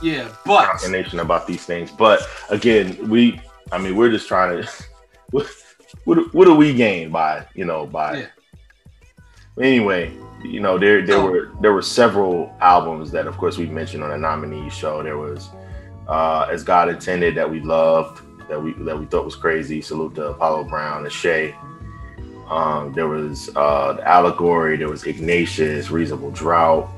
[0.00, 3.40] yeah, but consternation about these things, but again, we,
[3.72, 4.70] I mean, we're just trying to,
[5.32, 5.46] what,
[6.04, 8.26] what, do- what do we gain by, you know, by, Yeah.
[9.60, 14.04] Anyway, you know, there there were there were several albums that, of course, we mentioned
[14.04, 15.02] on the nominee show.
[15.02, 15.50] There was,
[16.06, 19.80] uh, as God intended, that we loved, that we that we thought was crazy.
[19.80, 21.54] Salute to Apollo Brown and Che.
[22.48, 24.76] Um, there was uh, the allegory.
[24.76, 26.88] There was Ignatius, Reasonable Drought,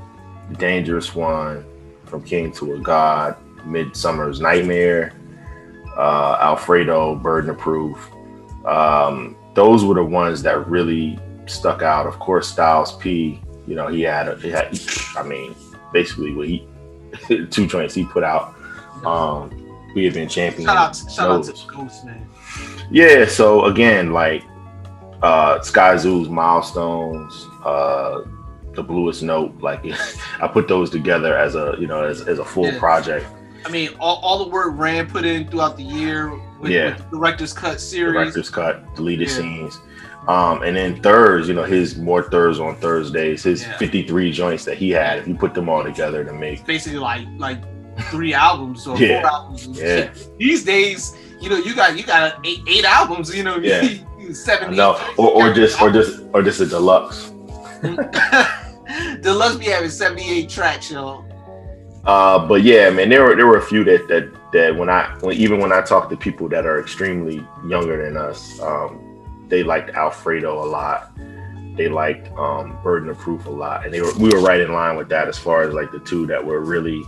[0.49, 1.65] The Dangerous One,
[2.05, 5.13] From King to a God, Midsummer's Nightmare,
[5.97, 8.09] uh, Alfredo, Burden of Proof.
[8.65, 11.19] Um, those were the ones that really
[11.51, 12.07] stuck out.
[12.07, 13.41] Of course, Styles P.
[13.67, 14.77] You know, he had, a, he had
[15.15, 15.55] I mean,
[15.93, 16.65] basically what he
[17.51, 18.55] two joints he put out.
[19.05, 19.49] Um,
[19.95, 20.65] we have been champions.
[20.65, 21.67] shout out, shout out to.
[21.67, 22.27] Ghost man.
[22.89, 24.43] Yeah, so again, like
[25.21, 28.21] uh Skyzoo's milestones, uh
[28.73, 29.85] the bluest note, like
[30.41, 32.79] I put those together as a you know as, as a full Yeah.
[32.79, 33.25] project.
[33.65, 36.89] I mean, all, all the work Rand put in throughout the year with, Yeah.
[36.95, 38.13] with the director's cut series.
[38.13, 39.35] Director's cut, deleted Yeah.
[39.35, 39.79] scenes.
[40.27, 43.77] Um and then thirds, you know, his more thirds on Thursdays, his Yeah.
[43.77, 47.25] 53 joints that he had, if you put them all together to make Basically, like
[47.37, 47.59] like
[48.11, 49.21] three albums or Yeah.
[49.21, 49.67] four albums.
[49.67, 50.09] Yeah.
[50.39, 53.35] These days, you know, you got you got eight, eight albums.
[53.35, 53.87] You know, Yeah.
[54.33, 54.75] seven.
[54.75, 57.31] no or, or just or just or just a deluxe.
[59.21, 61.25] Deluxe be having seventy eight tracks, yo.
[62.05, 65.15] Uh, but yeah, man, there were there were a few that that that when I
[65.21, 69.63] when, even when I talk to people that are extremely younger than us, um, they
[69.63, 71.11] liked Alfredo a lot.
[71.77, 74.73] They liked um, Burden of Proof a lot, and they were we were right in
[74.73, 77.03] line with that as far as like the two that were really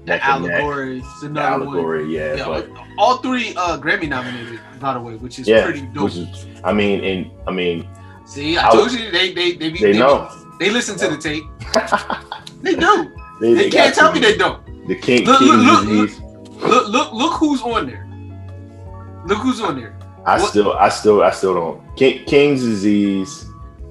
[0.00, 0.52] The neck and neck.
[0.60, 1.68] allegory, The another one.
[1.76, 5.64] allegory, yeah, Yeah, but all three uh, Grammy nominated, by the way, which is yeah,
[5.64, 6.04] pretty dope.
[6.04, 7.88] which is, I mean, and I mean,
[8.26, 11.08] See, I I told you they they they, be, they be- know they listen to
[11.08, 11.44] the tape.
[12.62, 13.12] They do.
[13.40, 14.64] They, They, got can't tell me they don't.
[14.88, 16.20] The king, Look, king look, look, disease.
[16.62, 18.06] Look, look, look who's on there.
[19.26, 19.98] Look who's on there.
[20.24, 21.96] I what- still, I still, I still don't.
[21.96, 23.46] King, King's disease,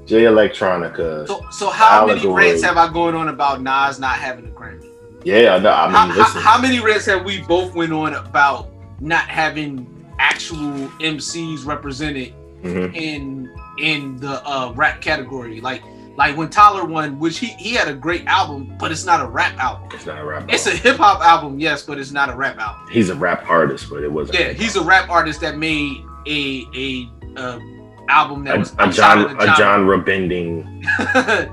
[0.05, 1.27] Jay Electronica.
[1.27, 2.45] So, so how many Allegory.
[2.45, 4.89] rants have I going on about Nas not having a Grammy?
[5.23, 5.71] Yeah, I know.
[5.71, 6.41] I mean, How, how, listen.
[6.41, 8.69] how many rants have we both went on about
[9.01, 12.95] not having actual MCs represented Mhm.
[12.95, 15.61] in in the uh, rap category?
[15.61, 15.81] Like
[16.17, 19.27] like when Tyler won, which he he had a great album, but it's not a
[19.27, 19.89] rap album.
[19.93, 20.45] It's not a rap.
[20.49, 22.87] It's a hip hop album, yes, but it's not a rap album.
[22.91, 24.39] He's a rap artist, but it wasn't.
[24.39, 25.97] Yeah, he's a rap artist that made
[26.27, 27.59] a a uh,
[28.07, 30.83] album that a, was a genre, a genre bending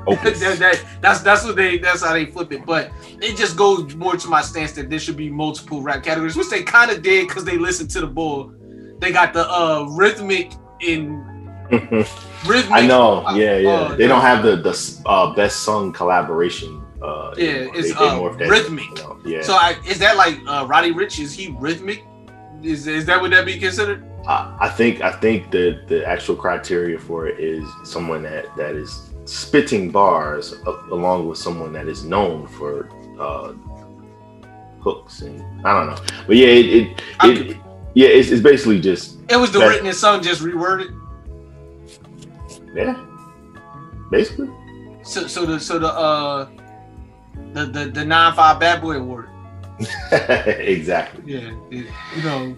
[0.07, 0.40] opus.
[0.40, 2.64] that, that- that's that's what they that's how they flip it.
[2.64, 6.37] But it just goes more to my stance that there should be multiple rap categories,
[6.37, 8.53] which they kind of did because they listened to the bull.
[9.01, 11.20] They got the uh rhythmic in
[12.46, 12.72] rhythmic.
[12.85, 13.24] I know.
[13.35, 13.70] Yeah, yeah.
[13.70, 14.74] uh, they don't have the the
[15.07, 16.83] uh, best sung collaboration.
[17.02, 17.76] Uh, Yeah, anymore.
[17.78, 18.85] it's, They- they uh, rhythmic.
[18.98, 19.42] you know, Yeah.
[19.42, 21.18] So I, is that like uh, Roddy Ricch?
[21.20, 22.05] Is he rhythmic?
[22.62, 24.05] Is is that would that be considered?
[24.26, 28.76] I, I think I think the the actual criteria for it is someone that that
[28.76, 33.52] is spitting bars a- along with someone that is known for uh,
[34.81, 37.57] hooks and I don't know, but yeah, it, it, it
[37.94, 40.90] yeah, it's, it's basically just It was the That- written and sung just reworded.
[42.75, 42.97] Yeah,
[44.11, 44.51] basically.
[45.03, 46.49] So so the so the uh
[47.53, 49.29] the the the nine five bad boy award.
[50.13, 51.23] exactly.
[51.35, 52.57] Yeah, it, you know.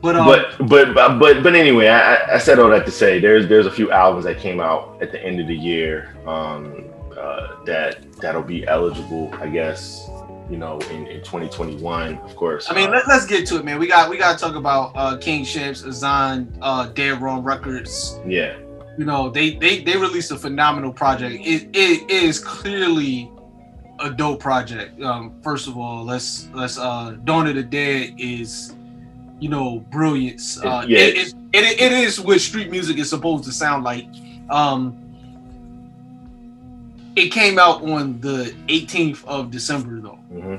[0.00, 3.48] But um, but but but but anyway, I, I- said all that to say there's
[3.48, 6.84] there's a few albums that came out at the end of the year um,
[7.18, 10.08] uh, that that'll be eligible, I guess.
[10.50, 12.70] You know, in, in 2021, of course.
[12.70, 13.78] I mean, uh, let, let's get to it, man.
[13.78, 18.18] We got we got to talk about uh, King Shamps, Azan, uh, Dead Wrong Records.
[18.26, 18.56] yeah,
[18.98, 21.36] You know, they they they released a phenomenal project.
[21.46, 23.30] It it is clearly
[24.00, 25.00] a dope project.
[25.00, 28.74] Um, first of all, let's let's uh, Dawn of the Dead is,
[29.38, 30.58] you know, brilliance.
[30.58, 30.98] Uh, Yeah.
[30.98, 34.06] it, it, it, it is what street music is supposed to sound like.
[34.50, 34.96] Um,
[37.14, 40.56] it came out on the 18th of December though, hmm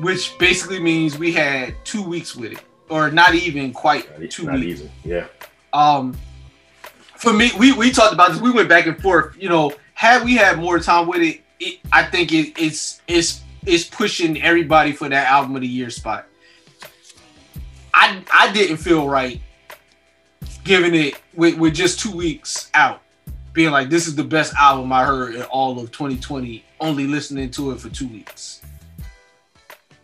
[0.00, 4.54] which basically means we had two weeks with it, or not even quite two Not
[4.54, 4.80] weeks.
[4.80, 4.90] easy.
[5.04, 5.26] Yeah.
[5.72, 6.16] Um,
[7.22, 8.40] for me, we we talked about this.
[8.40, 9.36] We went back and forth.
[9.38, 13.42] You know, had we had more time with it, it I think it, it's it's
[13.64, 16.26] it's pushing everybody for that album of the year spot.
[17.94, 19.40] I I didn't feel right
[20.64, 23.02] giving it with, with just two weeks out,
[23.52, 26.64] being like this is the best album I heard in all of 2020.
[26.80, 28.62] Only listening to it for two weeks.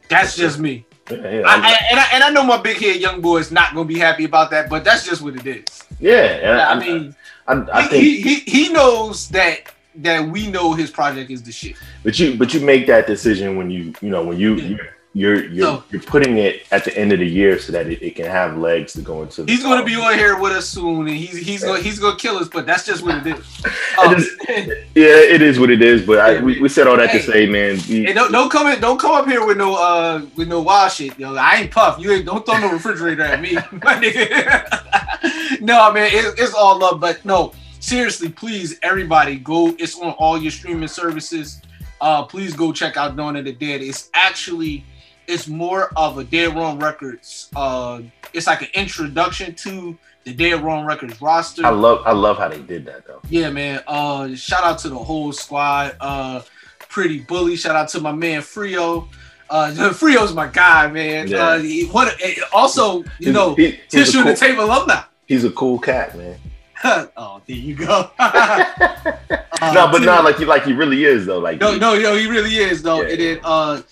[0.08, 0.86] That's just me.
[1.10, 1.42] Yeah, yeah.
[1.46, 3.86] I, I, and, I, and I know my big head young boy is not gonna
[3.88, 5.64] be happy about that, but that's just what it is.
[6.00, 6.66] yeah.
[6.68, 7.14] I mean,
[7.46, 11.76] I, think, he, he he knows that that we know his project is the shit.
[12.04, 14.68] but you, but you make that decision when you, you know, when you, Yeah.
[14.68, 15.82] you're, you're, you're, No.
[15.90, 18.56] you're putting it at the end of the year so that it, it can have
[18.56, 19.44] legs to go into.
[19.44, 22.36] He's gonna be on here with us soon, and he's he's gonna he's gonna kill
[22.38, 22.48] us.
[22.48, 23.44] But that's just what it is.
[23.98, 24.30] Um, just-
[24.94, 26.06] Yeah, it is what it is.
[26.06, 27.18] But I, we, we said all that Hey.
[27.18, 27.78] to say, man.
[27.88, 30.92] we- don't, don't come in, don't come up here with no uh with no wild
[30.92, 31.18] shit.
[31.18, 31.98] Yo, I ain't puff.
[31.98, 35.60] You ain't don't throw no refrigerator at me, my nigga.
[35.60, 37.00] no, man, it, it's all love.
[37.00, 39.74] But no, seriously, please, everybody, go.
[39.78, 41.60] It's on all your streaming services.
[42.00, 43.82] Uh, please go check out Dawn of the Dead.
[43.82, 44.84] It's actually
[45.28, 47.50] it's more of a Dead Wrong Records.
[47.54, 48.00] Uh,
[48.32, 51.64] it's like an introduction to the Dead Wrong Records roster.
[51.64, 53.20] I love, I love how they did that though.
[53.30, 53.82] Yeah, man.
[53.86, 55.96] Uh, shout out to the whole squad.
[56.00, 56.42] Uh,
[56.88, 57.56] pretty bully.
[57.56, 59.08] Shout out to my man Frio.
[59.50, 61.28] Uh, Frio's my guy, man.
[61.28, 61.38] Yeah.
[61.38, 62.14] Uh, he, what?
[62.22, 65.02] eh, Also, you He's- know, he- tissue cool- the table alumni.
[65.26, 66.36] He's a cool cat, man.
[67.16, 68.10] oh, there you go.
[69.60, 71.40] Uh, no, but not like he, like he really is though.
[71.40, 73.02] Like no, no, yo, he really is though.
[73.02, 73.08] Yeah.
[73.08, 73.82] And then uh,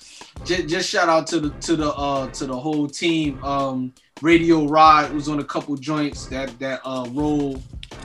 [0.47, 3.43] just, just shout out to the to the uh to the whole team.
[3.45, 7.63] Um, Radio Rod was on a couple joints that that uh roll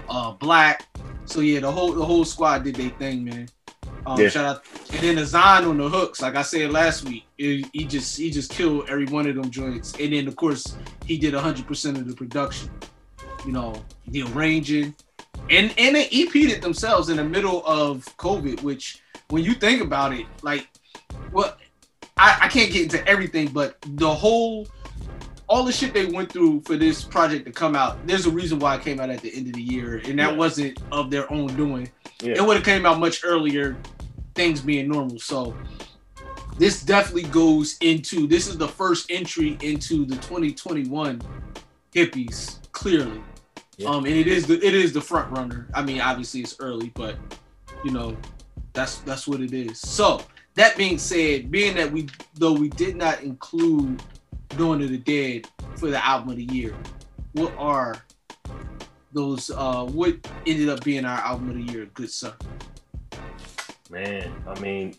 [0.10, 0.88] uh black.
[1.26, 3.48] So yeah, the whole the whole squad did their thing, man.
[4.06, 4.30] Um, Yeah.
[4.30, 7.68] Shout out, and then the Zion on the hooks, like I said last week, it-
[7.72, 9.94] he just he just killed every one of them joints.
[10.00, 10.76] And then of course
[11.06, 12.70] he did hundred percent of the production.
[13.46, 13.74] You know,
[14.08, 14.96] the arranging,
[15.50, 19.82] and and they EP'd it themselves in the middle of COVID, which when you think
[19.82, 20.68] about it, like,
[21.32, 21.56] well,
[22.22, 24.68] I, I can't get into everything, but the whole,
[25.48, 28.60] all the shit they went through for this project to come out, there's a reason
[28.60, 30.38] why it came out at the end of the year, and that Yeah.
[30.38, 31.90] wasn't of their own doing.
[32.22, 32.34] Yeah.
[32.36, 33.76] It would have came out much earlier,
[34.36, 35.18] things being normal.
[35.18, 35.58] So
[36.60, 41.20] this definitely goes into this is the first entry into the 2021
[41.96, 43.20] hippies clearly.
[43.78, 43.90] Yeah.
[43.90, 45.68] Um, and it is the it is the front runner.
[45.74, 47.16] I mean, obviously it's early, but
[47.84, 48.16] you know,
[48.74, 49.80] that's that's what it is.
[49.80, 50.22] So
[50.56, 54.02] that being said, being that we though we did not include
[54.50, 56.76] Dawn of the Dead for the album of the year,
[57.34, 57.96] what are
[59.14, 62.34] those uh what ended up being our album of the year, good sir?
[63.92, 64.34] man.
[64.48, 64.96] I mean,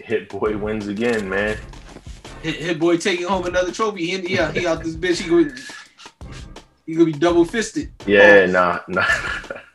[0.00, 1.56] Hit Boy wins again, man.
[2.42, 4.06] Hit, Hit boy taking home another trophy.
[4.06, 5.20] He, yeah, he out this bitch.
[5.20, 5.54] He gonna
[6.86, 7.92] he gonna be double fisted.
[8.06, 9.04] Yeah, nah, nah,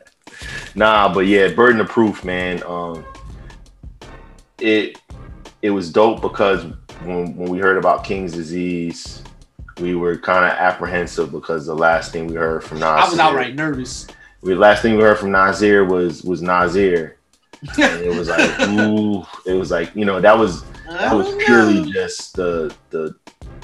[0.74, 1.14] nah.
[1.14, 2.62] But yeah, burden of proof, man.
[2.64, 3.04] Um,
[4.60, 5.00] it
[5.62, 6.64] it was dope because
[7.02, 9.22] when when we heard about King's disease,
[9.80, 13.18] we were kind of apprehensive because the last thing we heard from Nasir, I was
[13.18, 14.06] outright nervous.
[14.42, 17.16] The last thing we heard from Nasir was was Nasir,
[17.78, 21.38] and it was like, ooh, it was like you know that was that was Oh,
[21.44, 23.14] purely just the the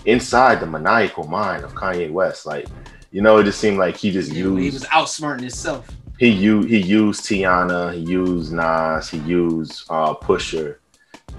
[0.07, 2.46] inside the maniacal mind of Kanye West.
[2.46, 2.66] Like,
[3.12, 5.87] you know, it just seemed like he just Yeah, he used was outsmarting himself.
[6.18, 10.76] he used he used Teyana, he used Nas, he used uh Pusha,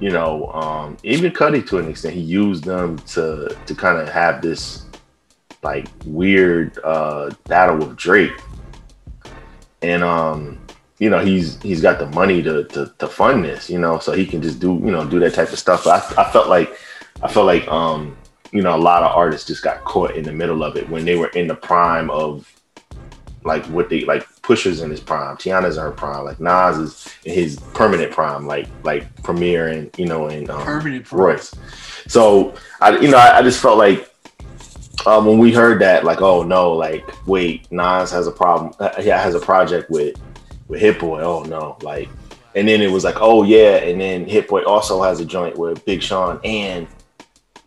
[0.02, 2.16] you know, um even Cudi to an extent.
[2.16, 4.86] He used them to to kind of have this
[5.64, 8.38] like weird uh battle with Drake.
[9.82, 10.60] And um
[10.98, 14.12] you know he's he's got the money to, to to fund this, you know, so
[14.12, 15.84] he can just do you know do that type of stuff.
[15.86, 16.76] But I, I felt like
[17.22, 18.18] I felt like um
[18.52, 21.06] you know a lot of artists just got caught in the middle of it when
[21.06, 22.52] they were in the prime of
[23.43, 27.15] like what they like Pusha's in his prime, Teyana's in her prime, like Nas is
[27.25, 31.22] in his permanent prime, like like Premier and you know and um, Permanent prime.
[31.22, 31.53] Royce.
[32.07, 34.11] So I you know I, I just felt like
[35.05, 38.74] um, when we heard that, like, oh no, like, wait, Nas has a problem.
[38.80, 40.16] Uh, yeah, has a project with
[40.68, 41.22] with Hit Boy.
[41.22, 42.09] Oh no, like,
[42.55, 45.57] and then it was like, oh yeah, and then Hit Boy also has a joint
[45.57, 46.88] with Big Sean and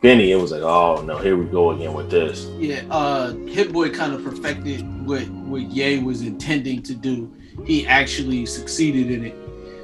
[0.04, 0.32] Benny.
[0.32, 2.44] It was like, oh no, here we go again with this.
[2.58, 7.32] Yeah, uh Hit Boy kind of perfected what what Ye was intending to do.
[7.64, 9.34] He actually succeeded in it.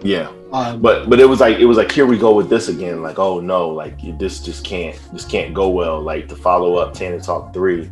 [0.05, 2.69] Yeah, Um, but but it was like it was like here we go with this
[2.69, 3.03] again.
[3.03, 6.03] Like, oh no, like this just can't this can't go well.
[6.03, 7.91] Like to follow up Tana Talk three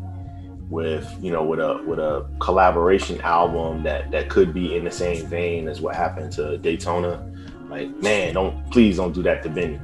[0.69, 4.91] with you know with a with a collaboration album that that could be in the
[4.91, 7.25] same vein as what happened to Daytona.
[7.71, 9.81] Like, man, don't please don't do that to Benny.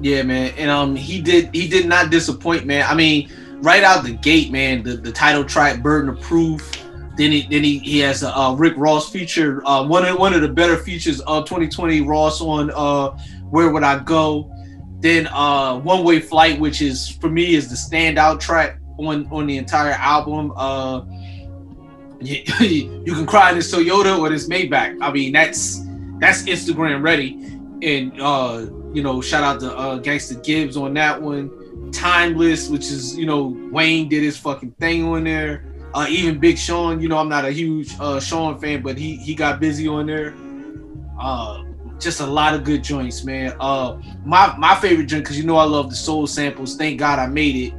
[0.00, 2.86] Yeah, man, and um, he did he did not disappoint, man.
[2.88, 3.30] I mean,
[3.60, 6.72] right out the gate, man, the, the title track, Burden of Proof.
[7.16, 10.32] Then he then he, he has a uh, Rick Ross feature, uh, one of one
[10.32, 12.00] of the better features of 2020.
[12.00, 13.10] Ross on uh,
[13.50, 14.50] Where Would I Go?
[15.00, 19.46] Then uh, One Way Flight, which is for me is the standout track on on
[19.46, 20.52] the entire album.
[20.56, 21.02] Uh,
[22.20, 22.42] you,
[23.04, 24.96] you can cry in this Toyota or this Maybach.
[25.02, 25.84] I mean, that's
[26.20, 27.59] that's Instagram ready.
[27.82, 31.90] And uh, you know, shout out to uh, Gangsta Gibbs on that one.
[31.92, 35.64] Timeless, which is you know Wayne did his fucking thing on there.
[35.92, 39.16] Uh, even Big Sean, you know I'm not a huge uh, Sean fan, but he
[39.16, 40.34] he got busy on there.
[41.18, 41.64] Uh,
[41.98, 43.54] just a lot of good joints, man.
[43.60, 46.76] Uh, my my favorite joint because you know I love the soul samples.
[46.76, 47.74] Thank God I made it.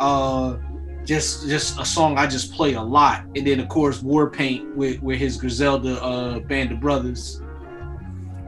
[0.00, 0.56] Uh,
[1.04, 4.74] just just a song I just play a lot, and then of course War Paint
[4.76, 7.40] with with his Griselda uh, band of brothers.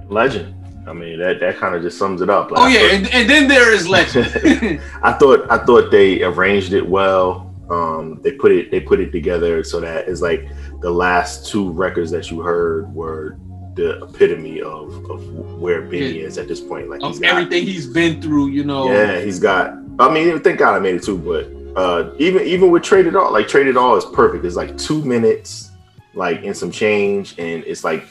[0.09, 0.56] Legend.
[0.87, 2.51] I mean that that kind of just sums it up.
[2.51, 4.27] Like, oh yeah, and, and then there is Legend.
[5.03, 7.53] I thought I thought they arranged it well.
[7.69, 10.49] Um, they put it they put it together so that it's like
[10.81, 13.37] the last two records that you heard were
[13.75, 16.27] the epitome of, of where Benny yeah.
[16.27, 16.89] is at this point.
[16.89, 18.91] Like got, everything he's been through, you know.
[18.91, 19.75] Yeah, he's got.
[19.99, 21.19] I mean, thank God I made it too.
[21.19, 24.45] But uh, even even with Trade It All, like Trade Traded All is perfect.
[24.45, 25.71] It's like two minutes,
[26.15, 28.07] like in some change, and it's like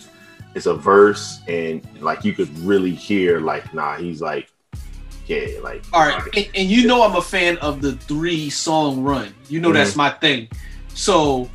[0.55, 4.49] it's a verse, and like you could really hear like, nah, he's like,
[5.27, 5.83] yeah, like.
[5.93, 9.35] All right, and, and you know I'm a fan of the three song run.
[9.49, 9.75] You know mm-hmm.
[9.75, 10.47] that's my thing.
[10.93, 11.49] So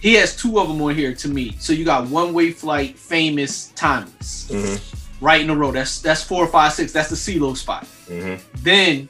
[0.00, 1.56] he has two of them on here to me.
[1.58, 5.24] So you got One Way Flight, Famous, Timeless, mm-hmm.
[5.24, 5.72] right in a row.
[5.72, 6.92] That's that's four, five, six.
[6.92, 7.84] That's the CeeLo spot.
[8.06, 8.42] Mm-hmm.
[8.62, 9.08] Then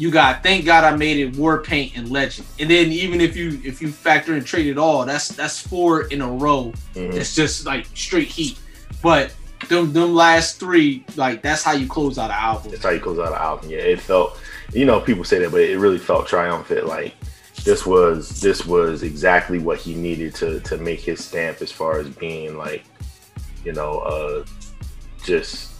[0.00, 2.48] you got Thank God I Made It, War Paint, and Legend.
[2.58, 6.04] And then even if you if you factor in Trade It All, that's that's four
[6.04, 6.72] in a row.
[6.94, 7.18] Mm-hmm.
[7.18, 8.58] It's just like straight heat.
[9.02, 9.34] But
[9.68, 12.70] them them last three, like that's how you close out an album.
[12.70, 13.68] That's how you close out an album.
[13.68, 14.40] Yeah, it felt.
[14.72, 16.86] You know, people say that, but it really felt triumphant.
[16.86, 17.14] Like
[17.64, 21.98] this was this was exactly what he needed to to make his stamp as far
[21.98, 22.84] as being like,
[23.66, 24.44] you know, uh,
[25.22, 25.74] just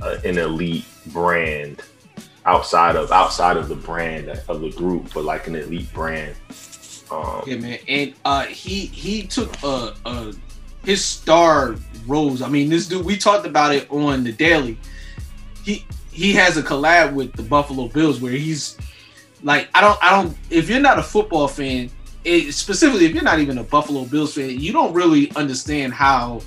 [0.00, 1.82] uh, an elite brand
[2.46, 6.34] outside of outside of the brand of the group, but like an elite brand.
[7.10, 10.32] Um, yeah, man, and uh, he he took a, a
[10.84, 11.76] his star
[12.06, 12.42] rose.
[12.42, 14.78] I mean, this dude we talked about it on the daily.
[15.64, 18.76] He he has a collab with the Buffalo Bills where he's
[19.42, 21.90] like I don't I don't if you're not a football fan,
[22.24, 26.40] it, specifically if you're not even a Buffalo Bills fan, you don't really understand how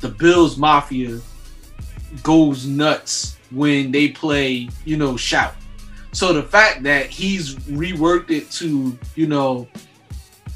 [0.00, 1.20] the Bills Mafia
[2.22, 5.54] goes nuts when they play, you know, shout.
[6.12, 9.66] So the fact that he's reworked it to, you know,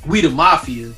[0.07, 0.93] We the Mafia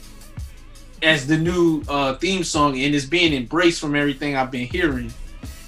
[1.03, 5.12] as the new uh, theme song and it's being embraced from everything I've been hearing,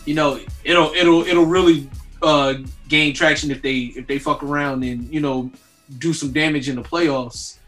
[0.04, 1.88] you know, it'll it'll it'll really
[2.22, 2.54] uh,
[2.88, 5.50] gain traction if they if they fuck around and you know
[5.98, 7.58] do some damage in the playoffs.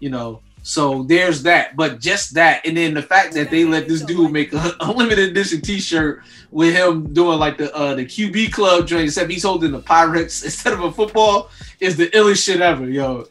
[0.00, 3.88] You know, so there's that, but just that, and then the fact that they let
[3.88, 8.04] this dude make a, a limited edition T-shirt with him doing like the uh, the
[8.04, 11.50] QB club joint, except he's holding the Pirates instead of a football,
[11.80, 13.26] is the illest shit ever, yo.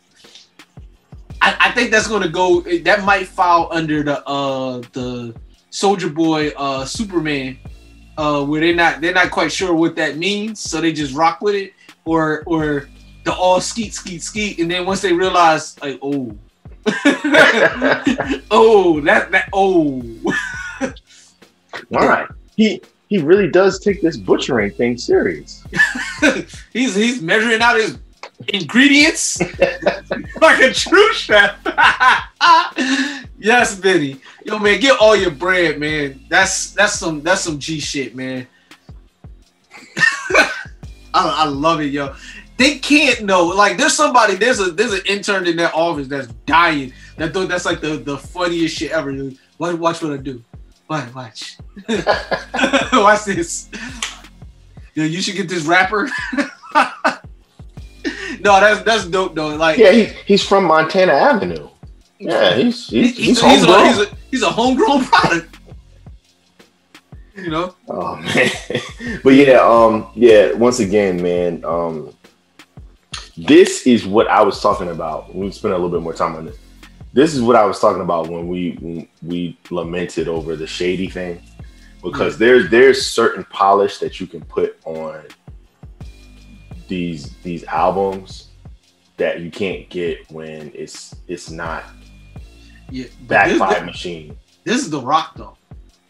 [1.41, 2.61] I, I think that's gonna go.
[2.61, 5.33] That might fall under the uh the
[5.69, 7.57] Soldier Boy uh Superman,
[8.17, 11.39] uh where they're not they're not quite sure what that means, so they just rock
[11.39, 11.73] with it,
[12.03, 12.89] or or
[13.23, 16.37] the all skeet skeet skeet, and then once they realize like oh
[18.51, 20.03] oh, that that oh.
[21.95, 22.27] All right.
[22.55, 25.63] He he really does take this butchering thing serious.
[26.73, 27.99] he's he's measuring out his
[28.47, 29.39] ingredients
[30.41, 31.57] like a true chef.
[33.37, 34.19] yes, Benny.
[34.43, 36.19] Yo, man, get all your bread, man.
[36.29, 38.47] That's that's some that's some G shit, man.
[41.13, 42.15] I, I love it, yo
[42.61, 43.45] they can't know.
[43.47, 46.93] Like there's somebody, there's a there's an intern in that office that's dying.
[47.17, 49.11] That thought that's like the, the funniest shit ever.
[49.57, 50.43] Watch, watch what I do.
[50.87, 51.57] Watch, watch.
[52.93, 53.67] watch this.
[54.93, 56.07] Yo, you should get this rapper.
[56.75, 59.55] no, that's that's dope though.
[59.55, 61.67] Like yeah, he, he's from Montana Avenue.
[62.19, 65.57] Yeah, he's he's, he's, he's, he's, a, he's, a, he's a homegrown product.
[67.35, 67.75] You know.
[67.87, 68.51] Oh man,
[69.23, 70.51] but yeah, um, yeah.
[70.53, 72.13] Once again, man, um,
[73.37, 75.33] this is what I was talking about.
[75.33, 76.57] We spent a little bit more time on this.
[77.13, 81.09] This is what I was talking about when we when we lamented over the shady
[81.09, 81.41] thing,
[82.01, 85.23] because there's there's certain polish that you can put on
[86.87, 88.47] these these albums
[89.17, 91.83] that you can't get when it's it's not
[92.89, 94.37] Yeah, but backed this, by a machine.
[94.63, 95.57] this is the Rock though.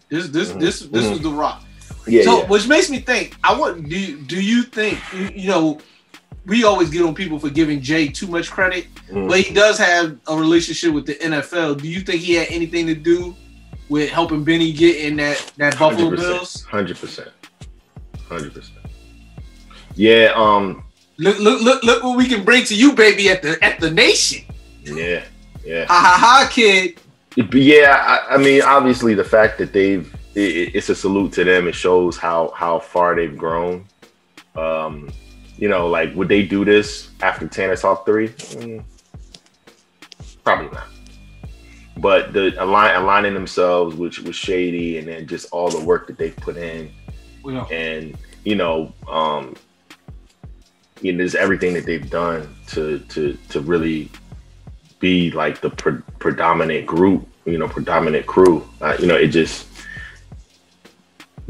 [0.09, 0.59] This this Mhm.
[0.59, 1.09] this this Mhm.
[1.11, 1.63] was the Rock.
[2.07, 2.47] Yeah, so, yeah.
[2.47, 3.35] which makes me think.
[3.43, 3.87] I want.
[3.87, 4.97] Do you, do you think
[5.35, 5.79] you know?
[6.45, 9.29] We always get on people for giving Jay too much credit, Mhm.
[9.29, 11.75] but he does have a relationship with the NFL.
[11.75, 13.35] Do you think he had anything to do
[13.89, 16.63] with helping Benny get in that that Buffalo Bills?
[16.63, 17.29] Hundred percent.
[18.27, 18.77] Hundred percent.
[19.95, 20.31] Yeah.
[20.35, 20.83] Um.
[21.17, 23.91] Look, look, look, look what we can bring to you, baby, at the at the
[23.91, 24.43] nation.
[24.83, 25.23] Yeah.
[25.63, 25.85] Yeah.
[25.85, 26.99] Ha ha ha, kid.
[27.53, 27.95] Yeah,
[28.29, 31.67] I, I mean, obviously, the fact that they've it, it's a salute to them.
[31.67, 33.85] It shows how how far they've grown.
[34.55, 35.09] Um,
[35.61, 38.29] you know, like would they do this after Tana Talk three?
[38.29, 38.83] Mm,
[40.43, 40.87] probably not.
[41.97, 46.17] But the align, aligning themselves with with Shady, and then just all the work that
[46.17, 46.91] they've put in,
[47.43, 49.55] Well, and you know, um,
[50.99, 54.09] you know, there's everything that they've done to to to really
[54.99, 58.67] be like the pre- predominant group, you know, predominant crew.
[58.81, 59.67] Uh, you know, it just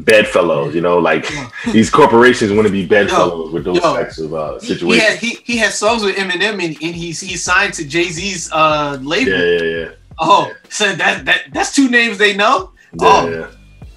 [0.04, 0.74] bedfellows.
[0.76, 1.28] You know, like
[1.72, 5.08] these corporations want to be bedfellows with those yo, types of uh, he, he situations.
[5.10, 8.52] had he, he had songs with Eminem, and, and he's he signed to Jay Z's
[8.52, 9.32] uh label.
[9.32, 9.90] yeah, yeah, yeah,
[10.20, 12.72] Oh, so that that that's two names they know.
[12.94, 13.30] yeah, Oh.
[13.30, 13.48] yeah,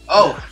[0.09, 0.45] Oh,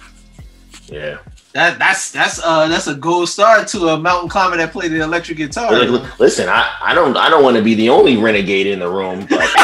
[0.87, 1.19] yeah.
[1.53, 5.01] that that's that's uh that's a gold star to a mountain climber that played the
[5.01, 5.73] electric guitar.
[6.19, 9.27] Listen, I, I don't I don't want to be the only renegade in the room,
[9.29, 9.41] but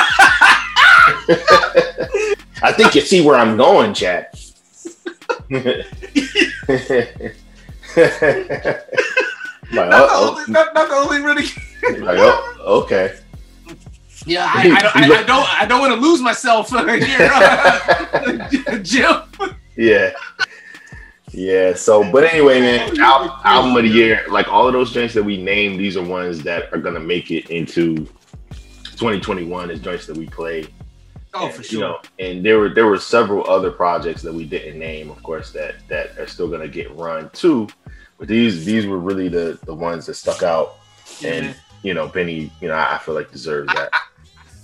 [2.63, 4.29] I think you see where I'm going, Chad.
[5.51, 5.65] like,
[9.73, 11.45] not, uh, the oh, only, not, not the only really.
[12.03, 13.19] like, oh, okay.
[14.27, 16.99] Yeah, I, I, don't, I, I don't I don't want to lose myself here,
[18.83, 19.23] Jim.
[19.75, 20.13] Yeah.
[21.33, 21.75] Yeah.
[21.75, 25.23] So, but anyway, man, al- album of the year, like all of those joints that
[25.23, 28.07] we named, these are ones that are gonna make it into
[28.99, 30.67] 2021 as joints that we play.
[31.39, 31.81] Oh, And, for You sure.
[31.81, 35.53] know, and there were there were several other projects that we didn't name, of course,
[35.53, 37.69] that that are still gonna get run too.
[38.19, 40.71] But these these were really the the ones that stuck out,
[41.21, 43.93] Yeah, and you know, Benny, you know, I I feel like deserves that.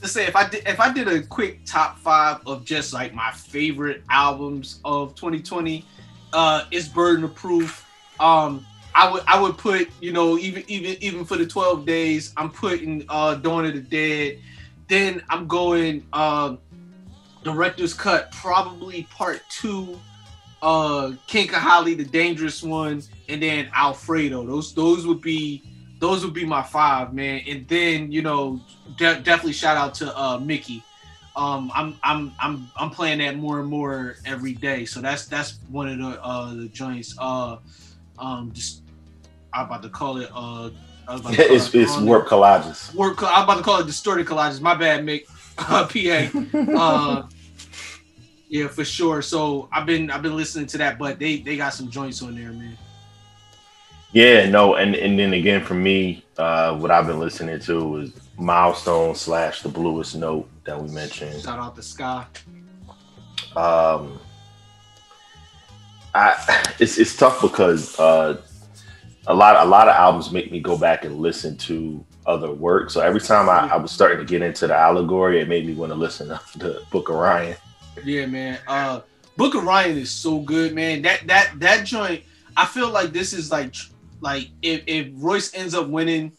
[0.03, 3.15] to say if I did if I did a quick top five of just like
[3.15, 5.89] my favorite albums of 2020,
[6.33, 7.87] uh, it's Burden of Proof.
[8.21, 12.33] Um, I would I would put you know even even even for the 12 days
[12.37, 14.39] I'm putting uh Dawn of the Dead.
[14.89, 16.61] Then I'm going um
[17.45, 20.01] director's cut probably part two.
[20.63, 24.47] Uh, King Kahali, the dangerous one, and then Alfredo.
[24.47, 25.63] Those those would be
[26.01, 27.43] those would be my five, man.
[27.47, 28.61] And then you know
[28.97, 30.83] de- definitely shout out to uh Mickey.
[31.37, 34.85] Um, I'm I'm I'm I'm playing that more and more every day.
[34.87, 37.15] So that's that's one of the uh the joints.
[37.19, 37.59] Uh,
[38.19, 38.83] um, just
[39.53, 40.71] I'm about to call it uh.
[41.07, 42.07] I was about to call it's it it's wrong.
[42.07, 42.95] warp collages.
[42.95, 43.23] Warp.
[43.23, 44.61] I'm about to call it distorted collages.
[44.63, 45.25] My bad, Mick.
[45.57, 46.31] Uh, PA.
[46.77, 47.29] Uh,
[48.49, 49.23] yeah, for sure.
[49.23, 52.35] So I've been I've been listening to that, but they they got some joints on
[52.35, 52.77] there, man.
[54.13, 58.13] Yeah, no, and and then again for me, uh, what I've been listening to was
[58.37, 61.43] Milestone slash The Bluest Note that we mentioned.
[61.43, 62.27] Shout out to Sky.
[63.57, 64.21] Um,
[66.15, 68.41] I it's it's tough because uh,
[69.27, 72.91] a lot a lot of albums make me go back and listen to other work.
[72.91, 75.75] So every time I, I was starting to get into the allegory, it made me
[75.75, 77.57] want to listen to the Book of Ryan.
[78.03, 78.59] Yeah, man.
[78.67, 79.01] Uh,
[79.37, 81.03] Book of Ryan is so good, man.
[81.03, 82.23] That that that joint.
[82.57, 83.75] I feel like this is like
[84.21, 86.33] like if if Royce ends up winning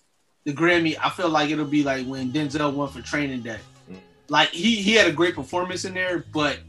[0.46, 3.60] the Grammy, I feel like it'll be like when Denzel won for Training Day.
[3.92, 3.98] Mm.
[4.30, 6.60] Like he he had a great performance in there, but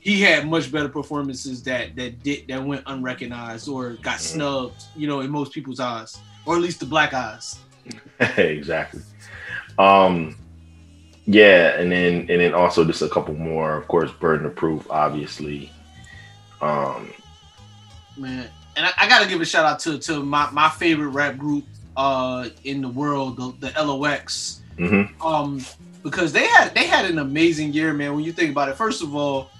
[0.00, 4.20] he had much better performances that that did that went unrecognized or got Mhm.
[4.20, 7.58] snubbed, you know, in most people's eyes, or at least the black eyes.
[8.36, 9.00] exactly.
[9.78, 10.36] Um,
[11.28, 14.90] yeah, and then and then also just a couple more, of course, Burden of Proof,
[14.90, 15.70] obviously.
[16.62, 17.12] Um,
[18.16, 18.48] man.
[18.76, 21.64] And I, I gotta give a shout out to to my, my favorite rap group
[21.98, 24.62] uh in the world, the, the LOX.
[24.78, 25.10] mhm.
[25.22, 25.60] Um
[26.02, 28.14] because they had they had an amazing year, man.
[28.14, 29.50] When you think about it, first of all,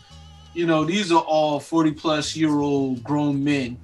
[0.55, 3.77] you know, these are all 40 plus year old grown men.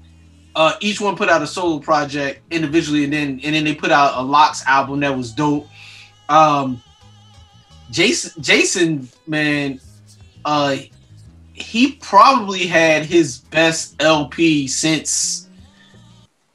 [0.54, 3.90] Uh each one put out a solo project individually and then and then they put
[3.90, 5.68] out a LOX album that was dope.
[6.30, 6.80] Um
[7.90, 9.80] Jason Jason, man,
[10.44, 10.76] uh
[11.52, 15.48] he probably had his best LP since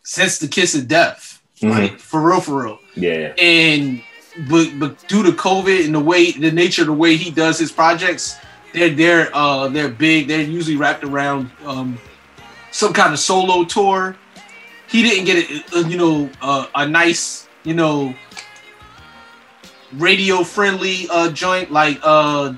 [0.03, 1.41] since the Kiss of Death.
[1.61, 2.79] Like for real, for real.
[2.95, 4.01] yeah, And
[4.49, 7.59] but but due to COVID and the way the nature of the way he does
[7.59, 8.37] his projects,
[8.73, 10.27] they're they're uh they're big.
[10.27, 11.97] They're usually wrapped around um
[12.71, 14.15] some kind of solo tour.
[14.87, 18.15] He didn't get it, uh, you know, uh, a nice, you know,
[19.93, 22.53] radio friendly uh joint like uh,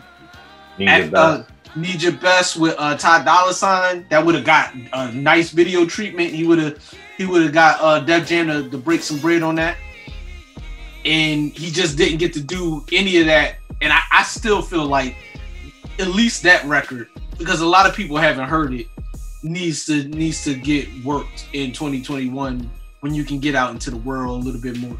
[0.78, 1.42] Need at, your best.
[1.42, 1.44] uh
[1.76, 5.86] Need Your Best with uh Ty Dolla $ign that would have got a nice video
[5.86, 6.32] treatment.
[6.34, 9.42] He would have he would have got uh Def Jam to, to break some bread
[9.42, 9.78] on that.
[11.06, 13.56] And he just didn't get to do any of that.
[13.82, 15.16] And I, I still feel like
[15.98, 17.08] at least that record,
[17.38, 18.88] because a lot of people haven't heard it,
[19.42, 22.70] needs to needs to get worked in 2021
[23.00, 24.98] when you can get out into the world a little bit more.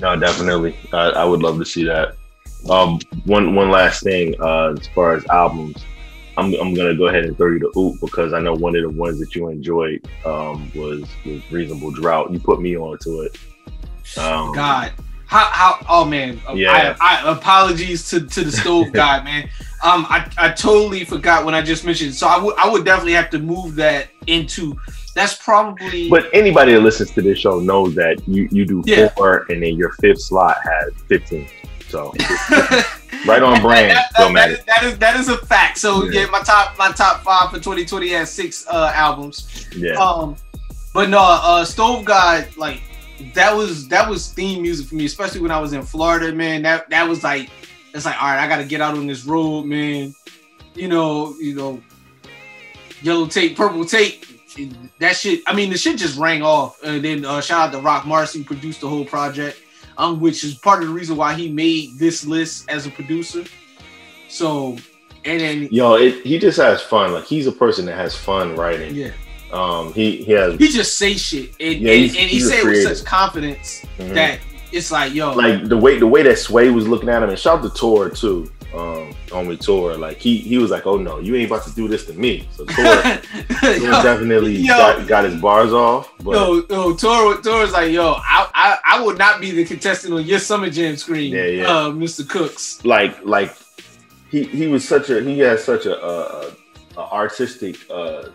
[0.00, 0.76] No, definitely.
[0.92, 2.16] I, I would love to see that.
[2.68, 5.82] Um, one one last thing uh, as far as albums,
[6.36, 8.82] I'm I'm gonna go ahead and throw you the oop because I know one of
[8.82, 12.32] the ones that you enjoyed um, was was Reasonable Drought.
[12.32, 13.38] You put me onto it.
[14.18, 14.92] Um, God,
[15.26, 16.96] how how oh man, Yeah.
[17.00, 19.44] I, I apologies to to the stove guy, man.
[19.82, 22.14] Um, I I totally forgot when I just mentioned.
[22.14, 24.76] So I would I would definitely have to move that into.
[25.14, 26.08] That's probably.
[26.08, 29.08] But anybody that listens to this show knows that you you do Yeah.
[29.10, 31.48] four, and then your fifth slot has 15.
[31.88, 32.12] So
[33.26, 35.78] right on brand, That- that- that is, that is that is a fact.
[35.78, 36.20] So Yeah.
[36.22, 39.66] yeah, my top my top five for 2020 has six uh albums.
[39.76, 39.92] Yeah.
[39.94, 40.36] Um,
[40.94, 42.82] but no, uh, Stove God, like
[43.34, 46.62] that was that was theme music for me, especially when I was in Florida, man.
[46.62, 47.50] That that was like,
[47.94, 50.14] it's like, all right, I got to get out on this road, man.
[50.74, 51.80] You know, you know,
[53.02, 54.24] yellow tape, purple tape.
[54.98, 55.42] That shit.
[55.46, 56.82] I mean, the shit just rang off.
[56.82, 59.58] And then uh, shout out to Roc Marci, produced the whole project,
[59.98, 63.44] um, which is part of the reason why he made this list as a producer.
[64.28, 64.76] So,
[65.24, 67.12] and then Yo, it, he just has fun.
[67.12, 68.94] Like he's a person that has fun writing.
[68.94, 69.10] yeah.
[69.52, 72.84] Um, he he has he just say shit and, Yeah, and, and he say with
[72.84, 74.14] such confidence Mhm.
[74.14, 74.38] that
[74.70, 77.36] it's like yo like the way the way that Sway was looking at him, and
[77.38, 78.48] shout out to Tor too.
[78.72, 81.74] Um, on with Tor, like he he was like, "Oh no, you ain't about to
[81.74, 82.84] do this to me." So Tor,
[84.02, 84.68] definitely yo.
[84.76, 86.12] got, got his bars off.
[86.22, 90.14] But yo, yo, Tor, Tor's like, yo, I, I, I would not be the contestant
[90.14, 91.66] on your Summer Jam screen, Yeah, yeah.
[91.66, 92.28] Uh, Mr.
[92.28, 92.84] Cooks.
[92.84, 93.56] like like
[94.30, 96.52] he he was such a he has such a, a,
[96.96, 98.28] a artistic uh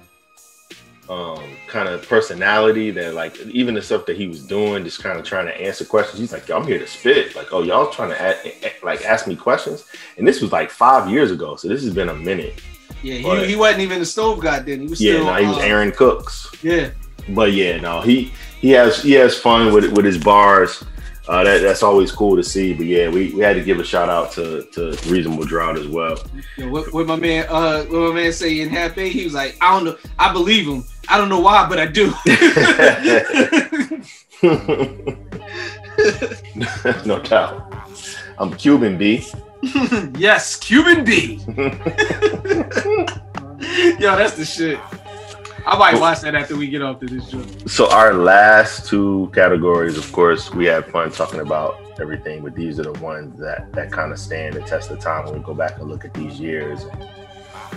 [1.10, 5.20] um kind of personality that like even the stuff that he was doing just kind
[5.20, 6.20] of trying to answer questions.
[6.20, 7.36] He's like Yo, i'm here to spit.
[7.36, 9.86] Like oh y'all trying to a- a- like ask me questions?
[10.18, 12.62] And this was like five years ago so this has been a minute.
[13.03, 14.82] Yeah, But- he, he wasn't even a stove guy then.
[14.82, 15.26] He was yeah still.
[15.26, 16.49] no he was uh, aaron cooks.
[16.64, 16.89] Yeah,
[17.30, 20.84] but yeah no he he has he has fun with with his bars
[21.28, 22.74] uh, that, that's always cool to see.
[22.74, 25.88] But yeah, we, we had to give a shout out to, to Reasonable Drought as
[25.88, 26.18] well.
[26.58, 29.58] Yo, what, what my man, uh, what my man say in Happy, he was like,
[29.62, 30.84] I don't know, I believe him.
[31.08, 32.14] I don't know why, but I do.
[37.06, 37.74] no doubt.
[38.38, 39.26] I'm Cuban B.
[40.18, 41.40] yes, Cuban B.
[43.98, 44.80] Yo, that's the shit.
[45.68, 47.70] I might watch that after we get off to this joint.
[47.70, 52.80] So our last two categories, of course, we had fun talking about everything, but these
[52.80, 55.55] are the ones that that kind of stand the test of time when we go
[55.55, 57.09] back and look at these years and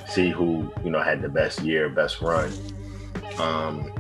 [0.07, 2.53] see who you know had the best year, best run.
[3.39, 3.91] Um,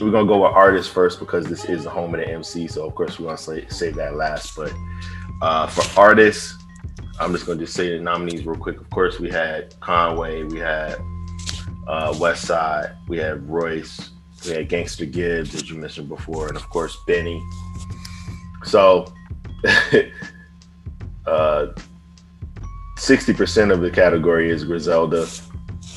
[0.00, 2.84] we're gonna go with artists first because this is the home of the MC, so
[2.84, 4.56] of course we're gonna say, save that last.
[4.56, 4.72] But
[5.40, 6.56] uh, for artists,
[7.20, 8.80] I'm just gonna just say the nominees real quick.
[8.80, 10.98] Of course, we had Conway, we had
[11.88, 14.10] uh, West Side, we had Royce,
[14.46, 17.42] we had Gangster Gibbs, as you mentioned before, and of course Benny.
[18.64, 19.12] So,
[21.26, 21.66] uh,
[22.98, 25.26] sixty percent of the category is Griselda.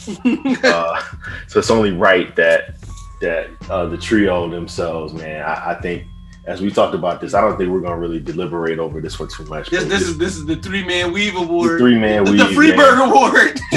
[0.64, 1.04] uh,
[1.48, 2.76] so it's only right that
[3.20, 5.44] that uh, the trio themselves, man.
[5.44, 6.06] I, I think,
[6.48, 9.28] as we talked about this, I don't think we're gonna really deliberate over this one
[9.28, 9.70] too much.
[9.70, 11.80] This, this is this is the three man weave the award.
[11.80, 12.40] three man the, weave.
[12.40, 13.10] the Freebird man.
[13.10, 13.60] Award.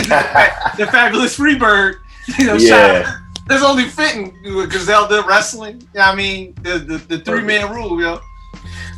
[0.79, 1.97] the fabulous Freebird.
[2.39, 3.21] You know, Yeah.
[3.47, 5.81] That's only fitting with Griselda wrestling.
[5.81, 8.21] You know what I mean, the the, the three man rule, yo.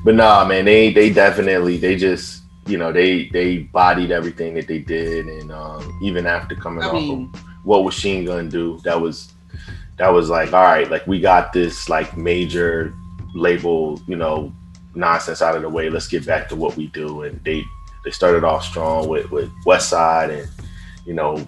[0.05, 4.69] But nah, man, they they definitely they just you know they they bodied everything that
[4.69, 8.49] they did, and um, even after coming I off mean, of what was Sheen gonna
[8.49, 9.33] do, that was
[9.97, 12.95] that was like all right, like we got this like major
[13.35, 14.53] label, you know,
[14.95, 15.91] nonsense out of the way.
[15.91, 17.65] Let's get back to what we do, and they
[18.05, 20.49] they started off strong with with West Side and
[21.05, 21.45] you know.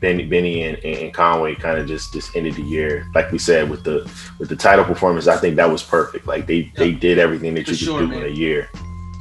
[0.00, 0.10] Yeah.
[0.12, 3.68] Benny, Benny and, and Conway kind of just just ended the year, like we said
[3.68, 5.26] with the with the title performance.
[5.26, 6.26] I think that was perfect.
[6.26, 8.18] Like they they did everything that For you could sure, do man.
[8.18, 8.68] in a year.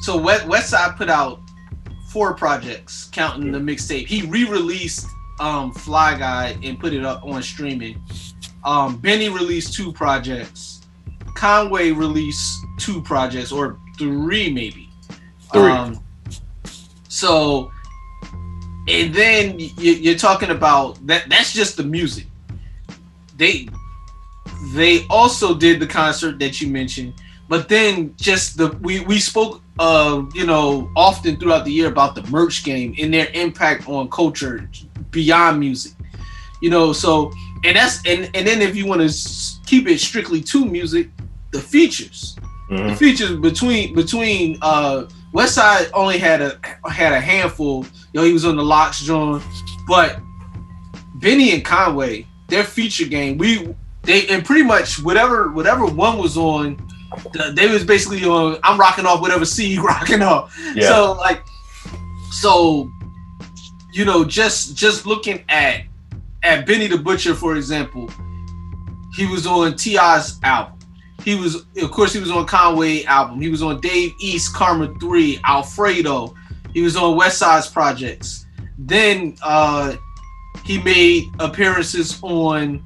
[0.02, 1.40] so West West Side put out
[2.10, 4.08] four projects, counting the mixtape.
[4.08, 5.06] He re-released
[5.40, 8.02] um Fly Guy and put it up on streaming.
[8.64, 10.82] Um, Benny released two projects.
[11.36, 14.90] Conway released two projects or three maybe.
[15.54, 15.72] Three.
[15.72, 16.04] Um,
[17.08, 17.72] so,
[18.88, 21.30] and then you, you're talking about that.
[21.30, 22.28] That's just the music.
[23.38, 23.68] They
[24.74, 27.14] they also did the concert that you mentioned,
[27.48, 32.16] but then just the we we spoke uh you know often throughout the year about
[32.16, 34.68] the merch game and their impact on culture
[35.12, 35.94] beyond music
[36.62, 37.32] you know so
[37.64, 39.16] and that's and and then if you want to
[39.68, 41.10] keep it strictly to music
[41.52, 42.36] the features
[42.70, 42.98] the Mhm.
[42.98, 45.06] features between between uh
[45.38, 46.60] West Side only had a
[46.90, 47.86] had a handful.
[48.12, 49.44] You know, he was on the LOX joint,
[49.88, 50.20] but
[51.14, 56.38] Benny and Conway, their feature game, we they and pretty much whatever whatever one was
[56.38, 56.76] on,
[57.34, 58.58] the- they was basically on.
[58.64, 60.58] I'm rocking off whatever C you rocking off.
[60.74, 60.88] Yeah.
[60.88, 61.44] So like,
[62.32, 62.92] so
[63.94, 65.84] you know, just just looking at
[66.42, 68.10] at Benny the Butcher, for example,
[69.16, 70.77] he was on Ti's album.
[71.24, 73.42] He was, of course, he was on Conway album.
[73.42, 76.34] He was on Dave East, Karma Three, Alfredo.
[76.74, 78.46] He was on West Side's projects.
[78.78, 79.96] Then uh,
[80.64, 82.84] he made appearances on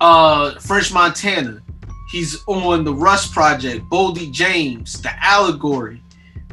[0.00, 1.62] uh, French Montana.
[2.10, 6.02] He's on the Rush Project, Boldy James, The Allegory,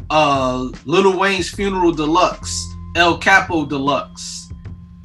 [0.09, 2.63] uh, Lil Wayne's Funeral Deluxe,
[2.95, 4.51] El Capo Deluxe,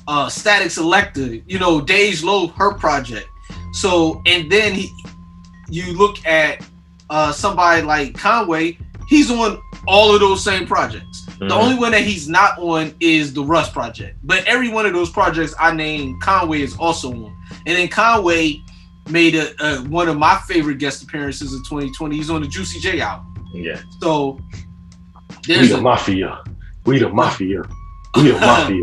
[0.06, 3.28] uh, Statik Selektah, you know, Dej Loaf, her project.
[3.72, 4.92] So, and then he,
[5.72, 6.64] you look at
[7.10, 11.26] uh, somebody like Conway, he's on all of those same projects.
[11.38, 11.50] The Mhm.
[11.62, 14.18] only one that he's not on is the Rush project.
[14.22, 17.34] But every one of those projects I named, Conway is also on.
[17.66, 18.60] And then Conway
[19.08, 22.16] made a, a one of my favorite guest appearances of 2020.
[22.16, 23.26] He's on the Juicy J album.
[23.52, 23.80] Yeah.
[24.00, 24.38] So
[25.48, 26.42] We there's the a, mafia.
[26.86, 27.62] We the mafia.
[28.16, 28.82] We the mafia.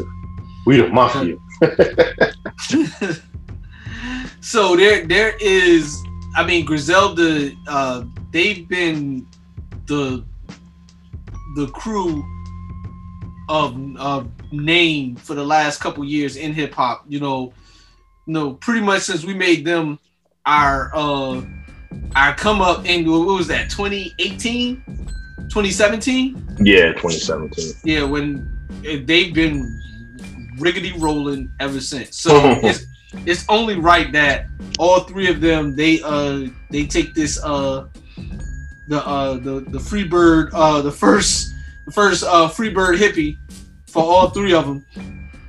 [0.66, 1.36] We the mafia.
[4.42, 6.04] so there there is
[6.36, 9.26] I mean Griselda uh they've been
[9.88, 10.24] the
[11.56, 12.24] the crew
[13.50, 17.54] of of name for the last couple years in hip hop, you know,
[18.28, 20.00] you know, pretty much since we made them
[20.46, 21.42] our uh
[22.16, 24.84] our come up in what was that 2018
[25.50, 27.74] 2017 Yeah, 2017.
[27.84, 28.48] yeah, when
[28.86, 29.64] eh, they've been
[30.58, 32.18] riggedy rolling ever since.
[32.18, 32.32] So
[32.64, 32.86] it's
[33.26, 34.46] it's only right that
[34.78, 37.88] all three of them they uh they take this uh
[38.88, 41.54] the uh the the free bird uh the first
[41.86, 43.38] the first uh free bird hippie
[43.90, 44.86] for all three of them.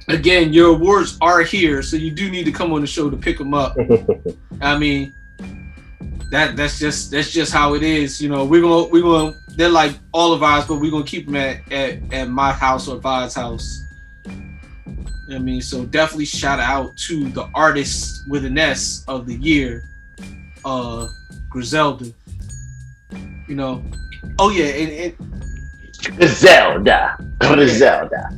[0.09, 3.17] Again, your awards are here, so you do need to come on the show to
[3.17, 3.77] pick them up.
[4.61, 5.15] I mean,
[6.31, 8.21] that that's just that's just how it is.
[8.21, 11.27] You know, we're gonna we're gonna they're like all of ours, but we're gonna keep
[11.27, 13.85] them at at, at my house or Vi's house.
[15.33, 19.85] I mean, so definitely shout out to the artist with an S of the year,
[20.65, 21.09] uh,
[21.49, 22.13] Griselda.
[23.49, 23.85] You know,
[24.39, 25.15] oh yeah, and
[26.19, 27.17] and, Zelda.
[27.69, 28.29] Zelda.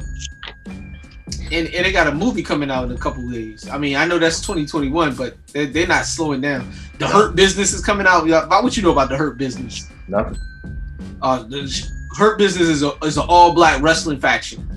[1.51, 3.68] and and they got a movie coming out in a couple days.
[3.68, 6.70] I mean, I know that's 2021, but they're, they're not slowing down.
[6.99, 8.26] The Hurt Business is coming out.
[8.26, 9.88] Yeah, What you know about the Hurt Business?
[10.09, 10.38] Nothing.
[11.22, 14.68] uh the hurt business is a is an all black wrestling faction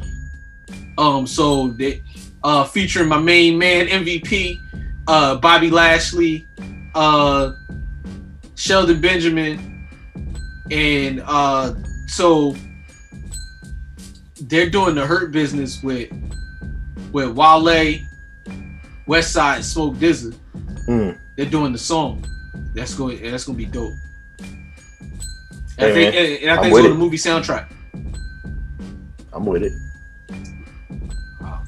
[0.98, 2.02] um so they
[2.44, 4.60] uh featuring my main man mvp
[5.08, 6.48] uh bobby lashley
[6.96, 7.54] uh
[8.56, 9.88] shelton benjamin
[10.72, 11.74] and uh
[12.08, 12.56] so
[14.42, 16.10] they're doing the hurt business with
[17.12, 18.00] with wale
[19.08, 20.34] west side smoke dizzy
[20.88, 21.18] Mm.
[21.36, 22.24] they're doing the song
[22.76, 23.94] that's going that's gonna be dope
[25.78, 26.90] Hey, I think, and, and I think it's on it.
[26.90, 27.68] the movie soundtrack.
[29.34, 29.74] I'm with it.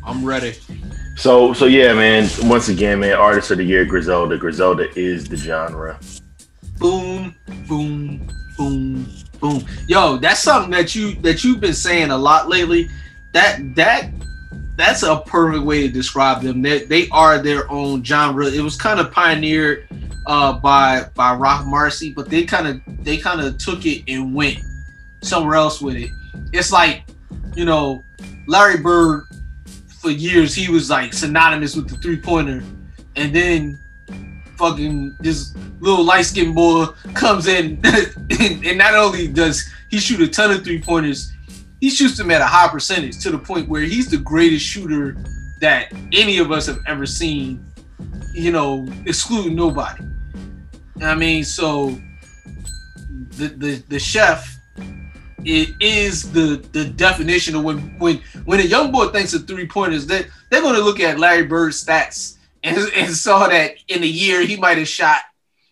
[0.08, 0.56] I'm ready.
[1.18, 2.30] So so yeah, man.
[2.44, 4.38] Once again, man, artist of the year, Griselda.
[4.38, 6.00] Griselda is the genre.
[6.80, 7.36] Boom,
[7.68, 8.26] boom,
[8.58, 9.06] boom,
[9.42, 9.66] boom.
[9.88, 12.88] Yo, that's something that you that you've been saying a lot lately.
[13.34, 14.12] That that
[14.78, 16.62] that's a perfect way to describe them.
[16.62, 18.46] They they are their own genre.
[18.46, 19.90] It was kind of pioneered
[20.26, 24.34] uh, by by Roc Marci, but they kind of they kind of took it and
[24.34, 24.60] went
[25.22, 26.12] somewhere else with it.
[26.54, 27.04] It's like
[27.56, 28.06] you know
[28.48, 29.26] Larry Bird
[30.08, 32.64] for years he was like synonymous with the three pointer,
[33.18, 33.78] and then
[34.56, 37.80] fucking this little light skinned boy comes in
[38.40, 41.34] and, not only does he shoot a ton of three pointers,
[41.82, 45.18] he shoots them at a high percentage to the point where he's the greatest shooter
[45.60, 47.66] that any of us have ever seen,
[48.34, 50.06] you know, excluding nobody.
[51.02, 52.00] I mean, so
[53.32, 54.57] the the, the chef
[55.46, 59.68] it is the the definition of when when when a young boy thinks of three
[59.68, 64.08] pointers, they they're gonna look at Larry Bird's stats and, and saw that in a
[64.08, 65.22] year he might have shot,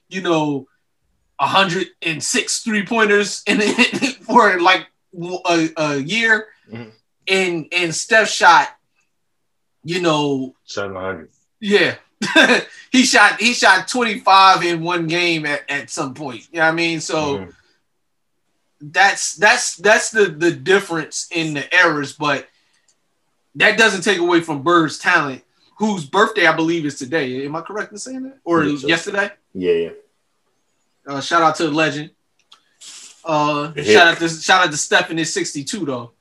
[0.09, 0.67] you know,
[1.39, 3.59] 106 three pointers in
[4.25, 4.87] for like
[5.45, 6.91] a, a year, Mhm.
[7.27, 8.69] and and Steph shot,
[9.83, 11.29] you know, Seven hundred.
[11.59, 11.95] yeah,
[12.91, 16.47] he shot he shot 25 in one game at, at some point.
[16.51, 16.99] You know what I mean?
[17.01, 17.53] So Mhm.
[18.91, 22.47] That's that's that's the the difference in the errors, but
[23.55, 25.43] that doesn't take away from Bird's talent,
[25.77, 27.45] whose birthday I believe is today.
[27.45, 28.39] Am I correct in saying that?
[28.43, 29.31] Or Yeah, yesterday?
[29.53, 29.89] Yeah, yeah.
[31.07, 32.11] Uh, shout out to the legend.
[33.23, 36.11] Uh, The shout out to shout out to Stephen is 62 though.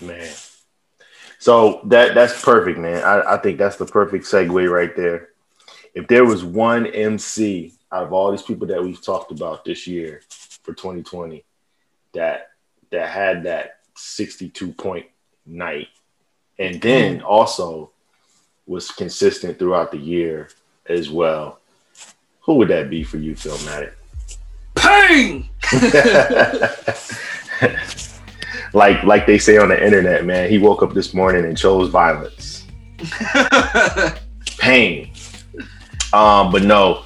[0.00, 0.32] Man.
[1.38, 3.02] So that that's perfect, man.
[3.02, 5.30] I, I think that's the perfect segue right there.
[5.94, 9.86] If there was one MC out of all these people that we've talked about this
[9.86, 10.22] year
[10.62, 11.44] for 2020
[12.12, 12.50] that
[12.90, 15.06] that had that 62 point
[15.46, 15.88] night
[16.58, 17.90] and then also
[18.66, 20.48] was consistent throughout the year
[20.86, 21.60] as well,
[22.40, 23.92] who would that be for you, Philmatic?
[24.74, 25.48] Pain.
[28.72, 30.50] like like they say on the internet, man.
[30.50, 32.66] He woke up this morning and chose violence,
[34.58, 35.12] pain.
[36.12, 37.04] Um, but no,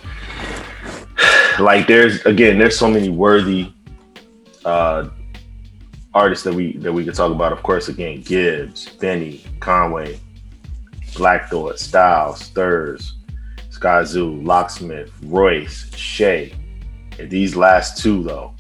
[1.59, 3.73] like there's again, there's so many worthy
[4.65, 5.09] uh
[6.15, 7.53] artists that we that we could talk about.
[7.53, 10.19] Of course, again, Gibbs, Benny, Conway,
[11.15, 13.15] Black Thought, Styles, Stirs,
[13.71, 16.53] Skyzoo, Locksmith, Royce, Che.
[17.19, 18.55] And these last two though,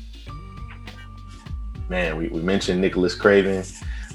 [1.89, 3.65] man, we, we mentioned Nicholas Craven,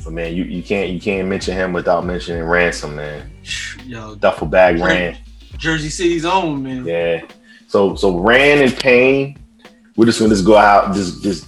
[0.04, 3.32] but man, you, you can't you can't mention him without mentioning Ransom, man.
[3.86, 5.18] Yo, Duffel bag ran.
[5.58, 6.86] Jersey City's own man.
[6.86, 7.26] Yeah.
[7.72, 9.38] So so Ran and Payne,
[9.96, 11.48] we're just gonna just go out, just just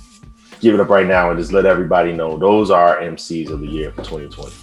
[0.62, 3.68] give it up right now and just let everybody know those are MCs of the
[3.68, 4.54] year for 2020.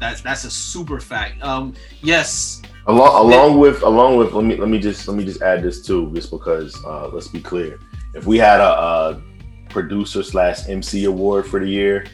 [0.00, 1.42] That's that's a super fact.
[1.42, 5.42] Um, yes, Along along with along with let me let me just let me just
[5.42, 7.78] add this too, just because uh let's be clear.
[8.14, 9.22] If we had a, a
[9.68, 12.06] producer slash MC award for the year,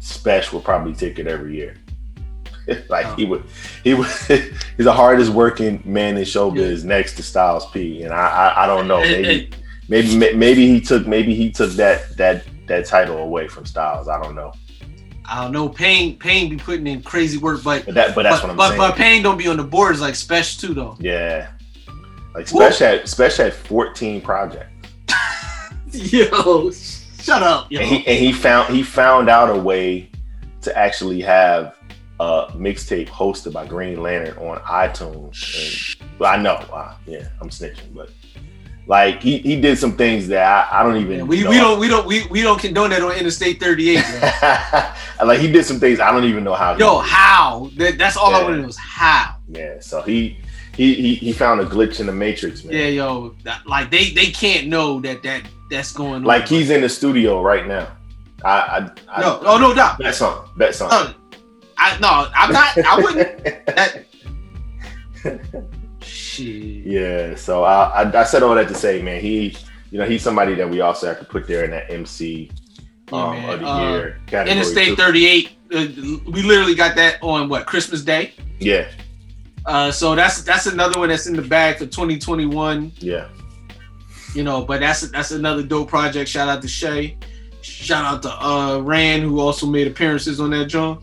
[0.00, 1.76] Spesh would probably take it every year.
[2.88, 3.28] like he oh.
[3.28, 3.44] would
[3.84, 8.02] he would he's the hardest working man in showbiz next to Styles P.
[8.02, 9.00] And I I, I don't know.
[9.00, 9.50] Maybe
[9.88, 14.08] maybe ma- maybe he took maybe he took that that that title away from Styles.
[14.08, 14.52] I don't know.
[15.24, 15.68] I don't know.
[15.68, 18.56] Payne Payne be putting in crazy work, but But that but that's but, what I'm
[18.56, 18.80] but, saying.
[18.80, 20.96] but Payne don't be on the boards like Spesh too though.
[21.00, 21.50] yeah.
[22.34, 24.70] Like Spesh had Spesh had 14 projects.
[25.92, 27.80] Yo, shut up, yo.
[27.80, 30.10] and he and he found he found out a way
[30.60, 31.75] to actually have
[32.20, 35.96] a mixtape hosted by Green Lantern on iTunes.
[36.00, 38.10] And, well, I know, uh, yeah, I'm snitching, but
[38.86, 40.42] like he, he did some things that
[40.72, 41.16] I, I don't even.
[41.18, 41.50] Yeah, we, know.
[41.50, 43.94] we don't we don't we, we don't condone that on Interstate 38.
[43.96, 46.76] Yo, like he did some things I don't even know how.
[46.76, 47.70] yo how?
[47.76, 48.44] That, that's all I Yeah.
[48.44, 49.36] want to know how.
[49.48, 49.80] yeah.
[49.80, 50.38] So he
[50.76, 52.76] he he he found a glitch in the matrix, man.
[52.76, 56.24] Yeah, yo, that, like they they can't know that that that's going on.
[56.24, 57.88] Like he's in the studio right now.
[58.44, 59.98] I I, I no, oh no doubt.
[59.98, 60.48] bet something.
[60.56, 60.96] Bet something.
[61.12, 61.14] No,
[61.78, 62.78] I no, I'm not.
[62.78, 63.42] I wouldn't.
[65.24, 65.64] That,
[66.00, 66.86] shit.
[66.86, 69.56] Yeah, so I, I I said all that to say, man, he
[69.90, 72.50] you know he's somebody that we also have to put there in that MC
[73.10, 73.50] Yeah, um, man.
[73.54, 74.56] of the Uh, year category.
[74.56, 74.96] Interstate too.
[74.96, 75.50] 38.
[75.74, 75.86] Uh,
[76.30, 78.34] we literally got that on what Christmas Day.
[78.60, 78.86] Yeah,
[79.66, 82.92] Uh, so that's that's another one that's in the bag for 2021.
[82.98, 83.28] yeah,
[84.34, 86.30] You know, but that's that's another dope project.
[86.30, 87.16] Shout out to Che.
[87.62, 91.00] Shout out to uh Rand who also made appearances on that joint.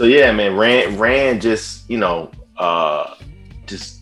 [0.00, 3.16] So yeah, man, Rand Rand just you know uh
[3.66, 4.00] just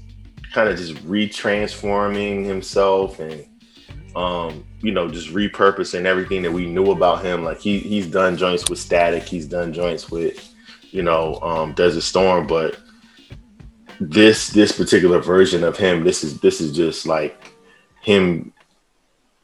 [0.53, 3.45] kind of just retransforming himself and
[4.15, 7.43] um you know just repurposing everything that we knew about him.
[7.43, 12.03] Like he he's done joints with Statik, he's done joints with you know um Desert
[12.03, 12.79] Storm, but
[13.99, 17.53] this this particular version of him, this is this is just like
[18.03, 18.53] him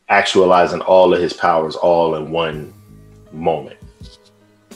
[0.08, 2.72] actualizing all of his powers all in one
[3.32, 3.78] moment.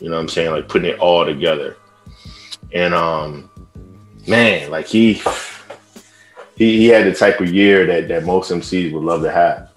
[0.01, 0.51] You know what I'm saying?
[0.51, 1.77] Like putting it all together.
[2.73, 3.51] And um
[4.27, 5.15] man, like he
[6.57, 9.71] he, he had the type of year that, that most MCs would love to have.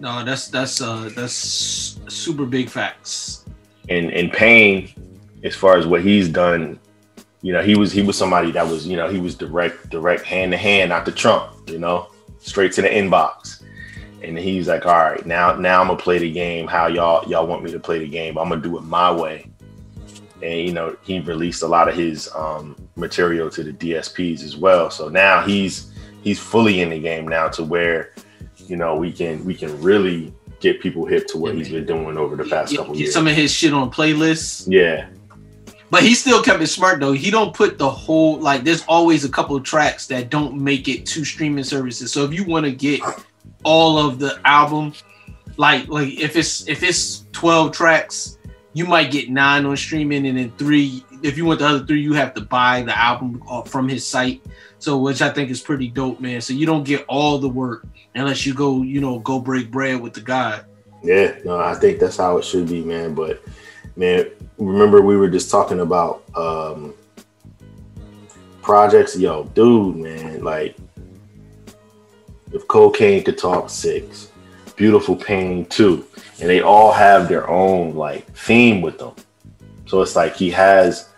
[0.00, 3.44] No, that's that's uh that's super big facts.
[3.88, 4.92] And and Payne,
[5.42, 6.78] as far as what he's done,
[7.42, 10.24] you know, he was he was somebody that was, you know, he was direct, direct
[10.24, 12.08] hand to hand, not the Trump, you know,
[12.38, 13.62] straight to the inbox.
[14.22, 17.46] And he's like, all right, now now I'm gonna play the game how y'all y'all
[17.46, 18.36] want me to play the game.
[18.36, 19.48] I'm gonna do it my way.
[20.42, 24.56] And you know, he released a lot of his um, material to the DSPs as
[24.56, 24.90] well.
[24.90, 25.92] So now he's
[26.22, 28.12] he's fully in the game now to where,
[28.56, 31.84] you know, we can we can really get people hip to what Yeah, he's man.
[31.86, 33.14] been doing over the past Get, couple get years.
[33.14, 34.64] some of his shit on playlists.
[34.68, 35.06] yeah,
[35.90, 37.12] But he still kept it smart though.
[37.12, 38.64] He don't put the whole like.
[38.64, 42.12] There's always a couple of tracks that don't make it to streaming services.
[42.12, 43.00] So if you want to get
[43.64, 44.92] all of the album,
[45.56, 48.38] like like if it's if it's 12 tracks,
[48.72, 52.00] you might get nine on streaming and then three if you want the other three,
[52.00, 54.42] you have to buy the album uh, from his site.
[54.78, 56.40] So, which I think is pretty dope, man.
[56.40, 60.00] So you don't get all the work unless you go, you know, go break bread
[60.00, 60.60] with the guy.
[61.02, 63.14] Yeah, no, I think that's how it should be, man.
[63.14, 63.42] But
[63.96, 66.94] man, remember we were just talking about um
[68.62, 69.16] projects.
[69.16, 70.76] Yo, dude, man, like
[72.52, 74.30] if cocaine could talk six,
[74.76, 76.06] beautiful pain two,
[76.40, 79.14] and they all have their own like theme with them.
[79.86, 81.08] So it's like he has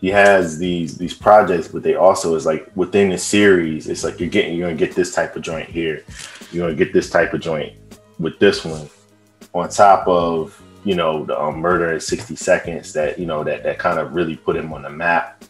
[0.00, 4.20] he has these these projects, but they also is like within the series, it's like
[4.20, 6.04] you're getting you're gonna get this type of joint here,
[6.50, 7.74] you're gonna get this type of joint
[8.18, 8.88] with this one,
[9.54, 13.62] on top of you know the um, murder in 60 seconds that you know that
[13.62, 15.44] that kind of really put him on the map.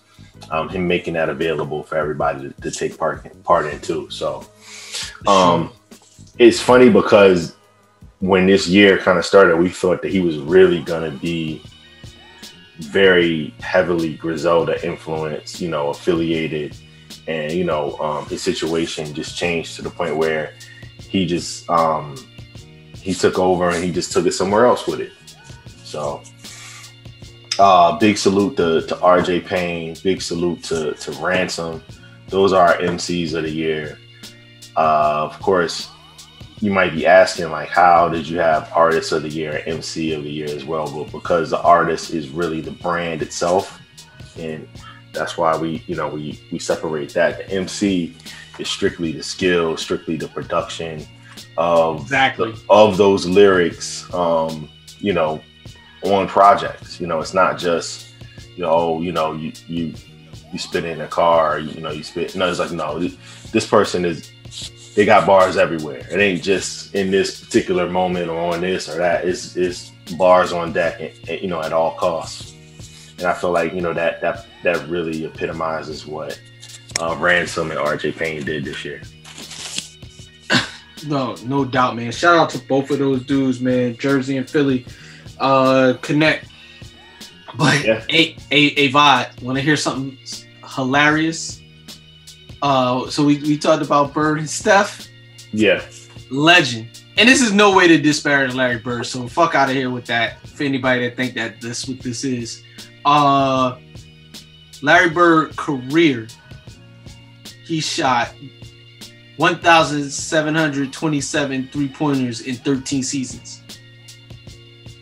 [0.51, 4.11] Um, him making that available for everybody to, to take part part in too.
[4.11, 4.45] So
[5.27, 5.73] um,
[6.39, 7.57] it's funny because
[8.21, 11.63] when this year kind of started, we thought that he was really gonna be
[12.79, 16.77] very heavily Griselda influenced, you know, affiliated,
[17.27, 20.55] and you know, um, his situation just changed to the point where
[20.99, 22.17] he just um,
[22.95, 25.13] he took over and he just took it somewhere else with it.
[25.85, 26.23] So,
[27.59, 29.97] uh, big salute to, to RJ Payne.
[30.03, 31.83] Big salute to to Ransom.
[32.29, 33.99] Those are our MCs of the year.
[34.77, 35.89] Uh, of course,
[36.61, 40.25] you might be asking like, how did you have artist of the year, MC of
[40.25, 40.91] the year as well?
[40.91, 43.81] But because the artist is really the brand itself,
[44.39, 44.69] and
[45.13, 47.39] that's why we, you know, we we separate that.
[47.39, 48.17] The MC
[48.59, 51.07] is strictly the skill, strictly the production
[51.59, 52.55] of Exactly.
[52.71, 54.13] of those lyrics.
[54.15, 54.69] Um,
[54.99, 55.43] you know,
[56.05, 57.01] on projects.
[57.01, 58.15] You know, it's not just
[58.57, 59.95] you know, oh, you know, you you
[60.53, 62.35] you spit in a car, you know, you spit.
[62.37, 64.32] No, it's like no, this person is.
[64.95, 66.07] They got bars everywhere.
[66.11, 69.25] It ain't just in this particular moment or on this or that.
[69.27, 72.55] It's it's bars on deck, and, and, you know, at all costs.
[73.19, 76.39] And I feel like you know that that that really epitomizes what
[77.01, 79.01] uh, Ransom and RJ Payne did this year.
[81.07, 82.13] No, no doubt, man.
[82.13, 83.97] Shout out to both of those dudes, man.
[83.97, 84.87] Jersey and Philly,
[85.41, 86.47] uh, connect.
[87.57, 88.05] But Yeah.
[88.11, 89.43] a a a vibe.
[89.43, 90.17] Want to hear something
[90.75, 91.62] hilarious?
[92.63, 95.09] Uh, so we we talked about Bird and Steph,
[95.53, 95.83] Yeah,
[96.31, 97.03] legend.
[97.19, 99.05] And this is no way to disparage Larry Bird.
[99.05, 100.47] So fuck out of here with that.
[100.49, 102.63] For anybody that think that this what this is,
[103.05, 103.77] uh,
[104.81, 106.29] Larry Bird career,
[107.67, 108.33] he shot
[109.37, 113.63] 1,727 three pointers in 13 seasons.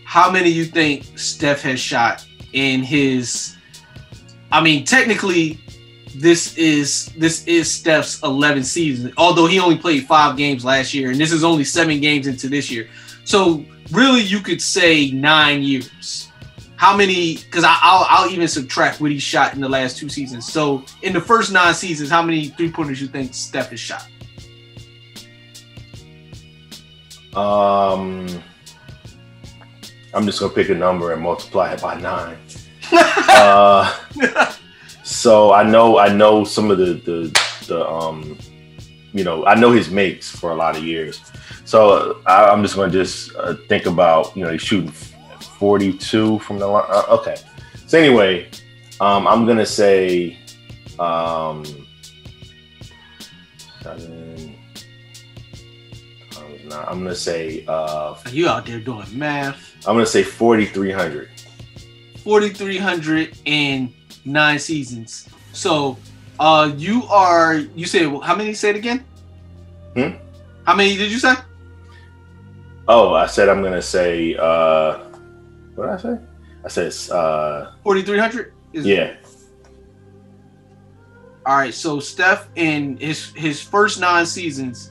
[0.05, 3.57] How many you think Steph has shot in his?
[4.51, 5.61] I mean, technically,
[6.15, 9.13] this is this is Steph's 11th season.
[9.17, 12.49] Although he only played five games last year, and this is only seven games into
[12.49, 12.89] this year.
[13.25, 16.29] So really, you could say nine years.
[16.77, 17.37] How many?
[17.37, 20.51] Because I'll I'll even subtract what he shot in the last two seasons.
[20.51, 24.09] So in the first nine seasons, how many three pointers you think Steph has shot?
[27.35, 28.27] Um,
[30.13, 32.39] I'm just gonna pick a number and multiply it by nine.
[32.93, 33.97] uh,
[35.11, 38.39] so I know I know some of the the the um,
[39.13, 41.21] you know I know his makes for a lot of years.
[41.65, 46.59] So I, I'm just gonna just uh, think about you know he's shooting 42 from
[46.59, 46.87] the line.
[46.89, 47.37] Uh, okay.
[47.87, 48.49] So anyway,
[49.01, 50.39] um, I'm gonna say
[50.99, 51.65] um,
[53.83, 54.57] seven.
[56.71, 59.75] I'm gonna say uh, Are You out there doing math?
[59.89, 61.29] I'm gonna say 4,300.
[62.23, 63.93] 4,300 in
[64.25, 65.29] nine seasons.
[65.53, 65.97] So,
[66.39, 68.55] uh, you are you said how many?
[68.55, 69.05] Say it again.
[69.95, 70.11] Hmm?
[70.67, 71.35] How many did you say?
[72.89, 74.99] Oh, I said I'm gonna say uh,
[75.75, 76.19] what did I say?
[76.65, 78.53] I said uh, 4,300.
[78.73, 79.17] yeah,
[81.47, 81.73] All right.
[81.73, 84.91] So Steph in his his first nine seasons,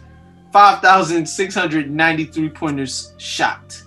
[0.51, 3.81] 5,693 pointers shot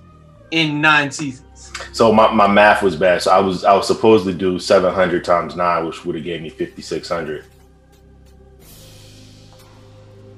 [0.53, 1.51] in nine seasons.
[1.92, 3.22] So my, my math was bad.
[3.22, 6.40] So I was I was supposed to do 700 times nine, which would have gave
[6.42, 7.44] me 5600.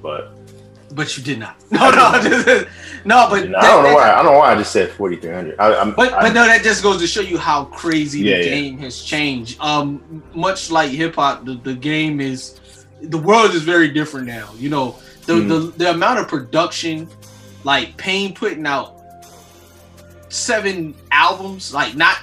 [0.01, 0.31] But
[0.91, 1.55] But you did not.
[1.71, 2.67] No, no, just-
[3.05, 3.27] no.
[3.29, 5.59] But I don't know why I don't know why I just said 4300.
[5.59, 8.37] I, I'm, But I- but no, that just goes to show you how crazy Yeah,
[8.37, 8.49] the yeah.
[8.49, 9.59] game has changed.
[9.59, 12.59] Um, much like hip hop, the, the game is
[13.01, 14.49] the world is very different now.
[14.57, 14.95] You know,
[15.25, 15.47] the Mhm.
[15.49, 17.07] the, the amount of production,
[17.63, 18.94] like Payne putting out
[20.29, 22.17] seven albums, like not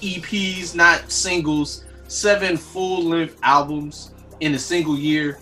[0.00, 5.38] EPs, not singles, seven full length albums in a single year.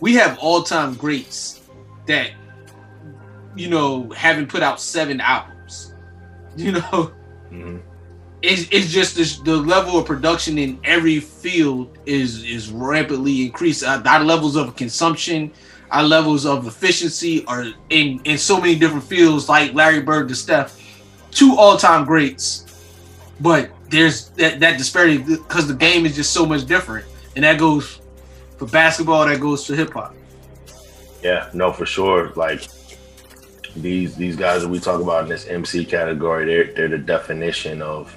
[0.00, 1.60] We have all time greats
[2.06, 2.30] that
[3.56, 5.94] you know haven't put out seven albums.
[6.56, 7.12] You know,
[7.52, 7.80] Mhm.
[8.42, 13.84] it's, it's just this, the level of production in every field is is rapidly increased.
[13.84, 15.52] Uh, our levels of consumption,
[15.92, 20.34] our levels of efficiency are in in so many different fields, like Larry Bird to
[20.34, 20.76] Steph,
[21.30, 22.66] two all time greats.
[23.40, 27.06] But there's that, that disparity because the game is just so much different,
[27.36, 28.00] and that goes
[28.58, 29.26] for basketball.
[29.26, 30.14] That goes for hip hop.
[31.22, 32.32] Yeah, no, for sure.
[32.36, 32.66] Like
[33.76, 37.80] these these guys that we talk about in this MC category, they're they're the definition
[37.82, 38.14] of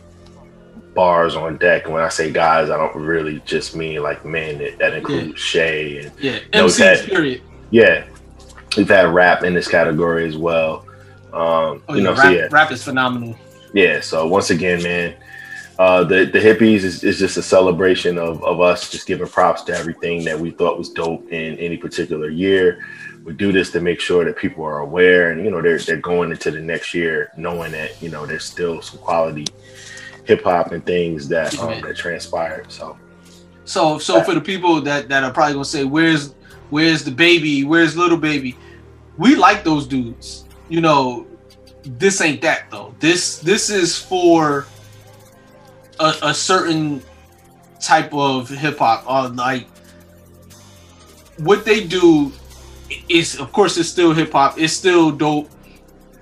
[0.93, 1.85] bars on deck.
[1.85, 4.57] And when I say guys, I don't really just mean like men.
[4.59, 7.41] That, that includes Che and Yeah, MC that- period.
[7.71, 8.05] yeah,
[8.77, 10.85] we've had rap in this category as well.
[11.33, 13.35] Um, Oh, you yeah, know, rap, so yeah, rap is phenomenal.
[13.73, 13.99] yeah.
[14.01, 15.15] So once again, man,
[15.79, 19.63] uh, the the hippies is, is just a celebration of of us just giving props
[19.63, 22.85] to everything that we thought was dope in any particular year.
[23.23, 25.97] We do this to make sure that people are aware, and you know, they're they're
[25.97, 29.45] going into the next year knowing that you know there's still some quality
[30.25, 32.71] hip hop and things that um, that transpired.
[32.71, 32.95] So
[33.65, 36.35] So so for the people that that are probably gonna say, "Where's
[36.69, 37.65] where's DaBaby?
[37.65, 38.55] Where's Lil Baby?"
[39.17, 40.45] We like those dudes.
[40.73, 41.27] You know,
[41.83, 42.95] this ain't that though.
[42.99, 44.65] This this is for
[45.99, 47.03] a, a certain
[47.79, 49.03] type of hip hop.
[49.05, 49.67] Uh, like
[51.37, 52.31] what they do
[53.07, 54.57] is, of course, it's still hip hop.
[54.57, 55.47] It's still dope.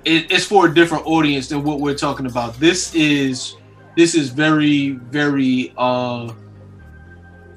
[0.04, 2.60] It, it's for a different audience than what we're talking about.
[2.60, 3.56] This is
[3.96, 6.34] this is very very uh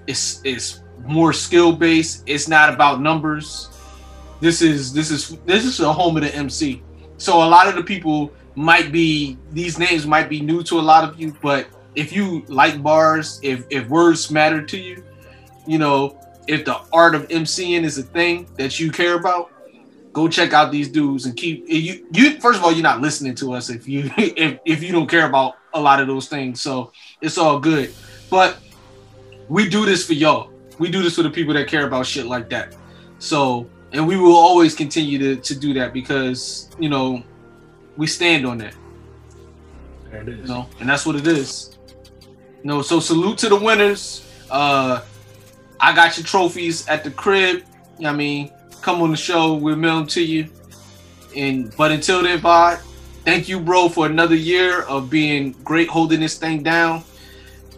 [0.06, 2.22] it's it's more skill based.
[2.26, 3.73] It's not about numbers.
[4.44, 6.82] This is this is this is the home of the MC.
[7.16, 10.84] So a lot of the people might be these names might be new to a
[10.84, 15.02] lot of you, but if you like bars, if if words matter to you,
[15.66, 19.50] you know, if the art of MCing is a thing that you care about,
[20.12, 23.34] go check out these dudes and keep you you first of all you're not listening
[23.36, 26.60] to us if you if, if you don't care about a lot of those things.
[26.60, 26.92] So
[27.22, 27.94] it's all good.
[28.28, 28.58] But
[29.48, 30.50] we do this for y'all.
[30.78, 32.76] We do this for the people that care about shit like that.
[33.18, 37.22] So, and we will always continue to, to do that because, you know,
[37.96, 38.74] we stand on that.
[40.10, 40.40] there it is.
[40.40, 41.78] You know, and that's what it is.
[42.62, 44.28] You know, so salute to the winners.
[44.50, 45.00] Uh
[45.80, 47.62] I got your trophies at the crib.
[47.98, 48.50] You know I mean,
[48.82, 50.48] come on the show, we'll mail them to you.
[51.36, 52.78] And but until then, bye.
[53.24, 57.04] Thank you, bro, for another year of being great holding this thing down.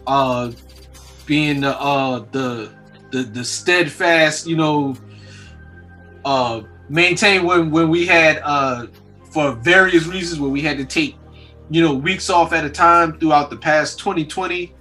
[0.07, 0.51] Uh
[1.27, 2.71] being the uh the
[3.11, 4.95] the the steadfast, you know,
[6.27, 8.85] uh maintain when when we had uh
[9.31, 11.15] for various reasons when we had to take
[11.69, 14.73] you know weeks off at a time throughout the past 2020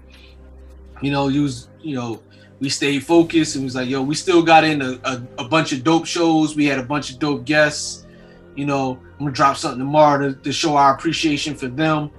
[1.02, 2.20] you know you was you know
[2.58, 5.72] we stayed focused and was like yo we still got in a, a, a bunch
[5.72, 8.06] of dope shows we had a bunch of dope guests
[8.56, 12.10] you know i'm gonna drop something tomorrow to, to show our appreciation for them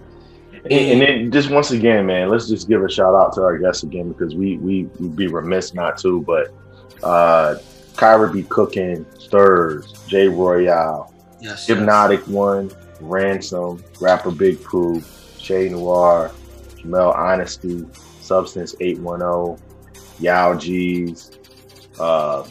[0.63, 3.57] And, and then just once again, man, let's just give a shout out to our
[3.57, 6.21] guests again because we we would be remiss not to.
[6.21, 6.53] But
[7.03, 7.55] uh
[7.97, 12.71] Kyra be cooking, Stirs, Jay Royale, yes Hypnotic One,
[13.01, 15.01] Ransom, Rapper Big Pooh,
[15.37, 16.31] Che Noir,
[16.77, 17.85] Jamil Honesty,
[18.21, 19.57] Substance 810,
[20.19, 21.31] Yao G's,
[21.99, 22.47] uh,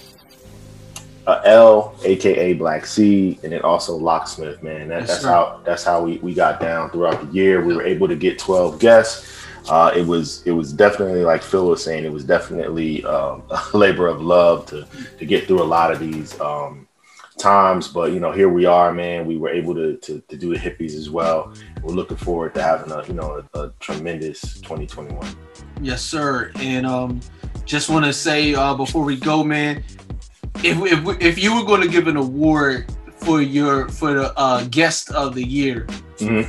[1.26, 4.88] uh, L, aka Black Sea, and then also Locksmith, man.
[4.88, 5.28] That, Yes, that's sir.
[5.28, 7.64] how that's how we, we got down throughout the year.
[7.64, 9.35] We were able to get 12 guests.
[9.68, 13.76] Uh, it was it was definitely like Phil was saying, it was definitely um, a
[13.76, 14.86] labor of love to
[15.18, 16.86] to get through a lot of these um,
[17.38, 17.88] times.
[17.88, 19.26] But you know, here we are, man.
[19.26, 21.52] We were able to to, to do the hippies as well.
[21.82, 25.26] We're looking forward to having a you know a, a tremendous 2021.
[25.82, 26.52] Yes, sir.
[26.56, 27.20] And um,
[27.64, 29.82] just want to say uh, before we go, man,
[30.62, 34.64] if if if you were going to give an award for your for the uh,
[34.70, 35.86] guest of the year,
[36.18, 36.48] Mhm.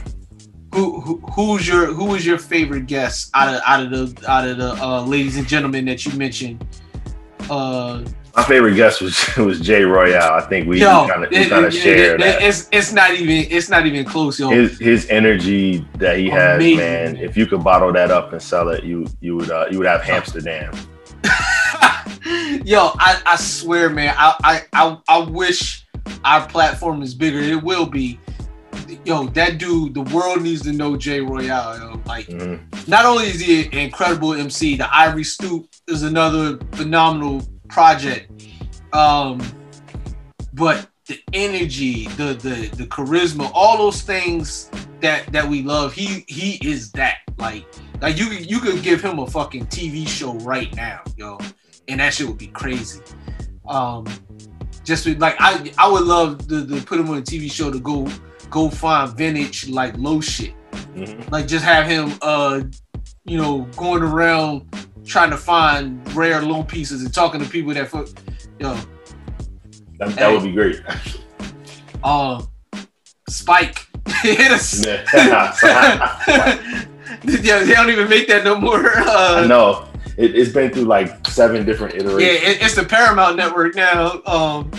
[0.73, 4.47] Who, who who's your who was your favorite guest out of out of the out
[4.47, 6.65] of the uh, ladies and gentlemen that you mentioned?
[7.49, 8.03] Uh,
[8.35, 10.33] My favorite guest was was Jay Royale.
[10.33, 12.41] I think we kind of kind of it- it- that.
[12.41, 14.49] It's it's not even it's not even close, yo.
[14.49, 17.13] his his energy that he has, Amazing, man.
[17.13, 17.23] man.
[17.23, 19.87] If you could bottle that up and sell it, you you would uh, you would
[19.87, 20.73] have Amsterdam.
[22.65, 25.85] Yo, I, I swear, man, I, I I I wish
[26.25, 27.39] our platform is bigger.
[27.39, 28.19] It will be.
[29.07, 31.79] Yo, that dude, the world needs to know Jay Royale.
[31.79, 32.01] Yo.
[32.05, 32.59] Like, Mhm.
[32.89, 38.29] not only is he an incredible MC, the Ivory Stoop is another phenomenal project.
[38.91, 39.39] Um,
[40.53, 44.69] but the energy, the the the charisma, all those things
[44.99, 47.19] that that we love, he he is that.
[47.37, 47.65] Like,
[48.01, 51.37] like you you could give him a fucking TV show right now, yo,
[51.87, 52.99] and that shit would be crazy.
[53.69, 54.05] Um,
[54.83, 57.79] just like I I would love to, to put him on a TV show to
[57.79, 58.05] go
[58.49, 60.53] go find vintage like low shit
[60.95, 61.29] Mhm.
[61.31, 62.61] Like just have him, uh,
[63.25, 64.63] you know, going around
[65.05, 68.07] trying to find rare loan pieces and talking to people that, fuck,
[68.59, 68.75] yo,
[69.99, 70.81] That, that would be great.
[70.87, 71.23] actually.
[72.03, 72.41] uh,
[73.29, 73.85] Spike.
[74.07, 75.53] I yeah,
[77.23, 78.97] they don't even make that no more.
[78.97, 79.85] Uh, know
[80.17, 82.43] it, it's been through like seven different Yeah, iterations.
[82.43, 84.21] it, it's the Paramount Network now.
[84.25, 84.71] Um,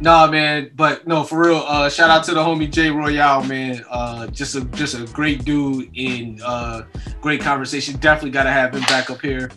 [0.00, 1.64] nah, man, but no, for real.
[1.66, 3.84] Uh, shout out to the homie Jay Royale, man.
[3.88, 6.82] Uh, just a just a great dude in uh,
[7.20, 7.96] great conversation.
[7.98, 9.50] Definitely got to have him back up here.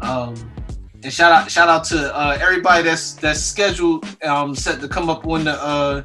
[0.00, 0.34] Um,
[1.02, 5.08] and shout out shout out to uh, everybody that's that's scheduled um set to come
[5.08, 6.02] up on the uh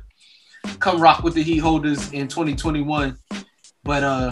[0.79, 3.17] come rock with the Heat holders in 2021.
[3.83, 4.31] But uh,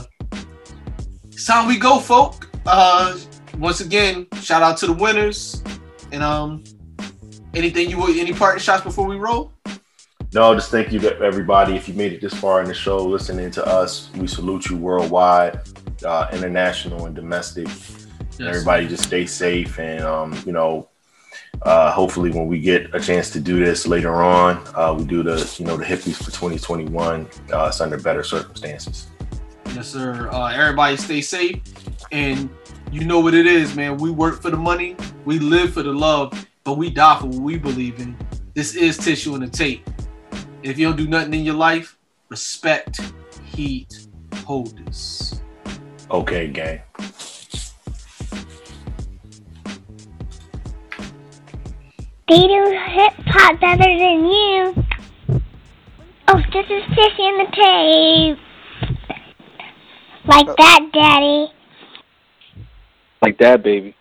[1.31, 2.49] it's time we go, folk.
[2.65, 3.17] Uh,
[3.57, 5.63] once again, shout out to the winners.
[6.11, 6.63] And um,
[7.53, 9.51] anything you would any parting shots before we roll?
[10.33, 11.75] No, just thank you to everybody.
[11.75, 14.77] If you made it this far in the show, listening to us, we salute you
[14.77, 15.59] worldwide,
[16.03, 17.67] uh, international and domestic.
[18.39, 20.89] Everybody just stay safe and um, you know,
[21.61, 25.21] uh, hopefully when we get a chance to do this later on, uh, we do
[25.21, 27.27] the you know the hippies for 2021.
[27.51, 29.07] Uh, it's under better circumstances.
[29.75, 30.29] Yes, sir.
[30.31, 31.61] Uh, everybody stay safe,
[32.11, 32.49] and
[32.91, 33.97] you know what it is, man.
[33.97, 37.41] We work for the money, we live for the love, but we die for what
[37.41, 38.17] we believe in.
[38.53, 39.89] This is tissue and the tape.
[40.61, 41.97] If you don't do nothing in your life,
[42.29, 43.01] respect
[43.43, 44.07] heat
[44.45, 45.41] holders.
[46.09, 46.81] Okay, gang.
[52.29, 54.85] They do hip hop better than you.
[56.29, 58.39] Oh, this is Tissy in the tape.
[60.25, 61.51] Like that, Daddy.
[63.21, 63.95] Like that, baby.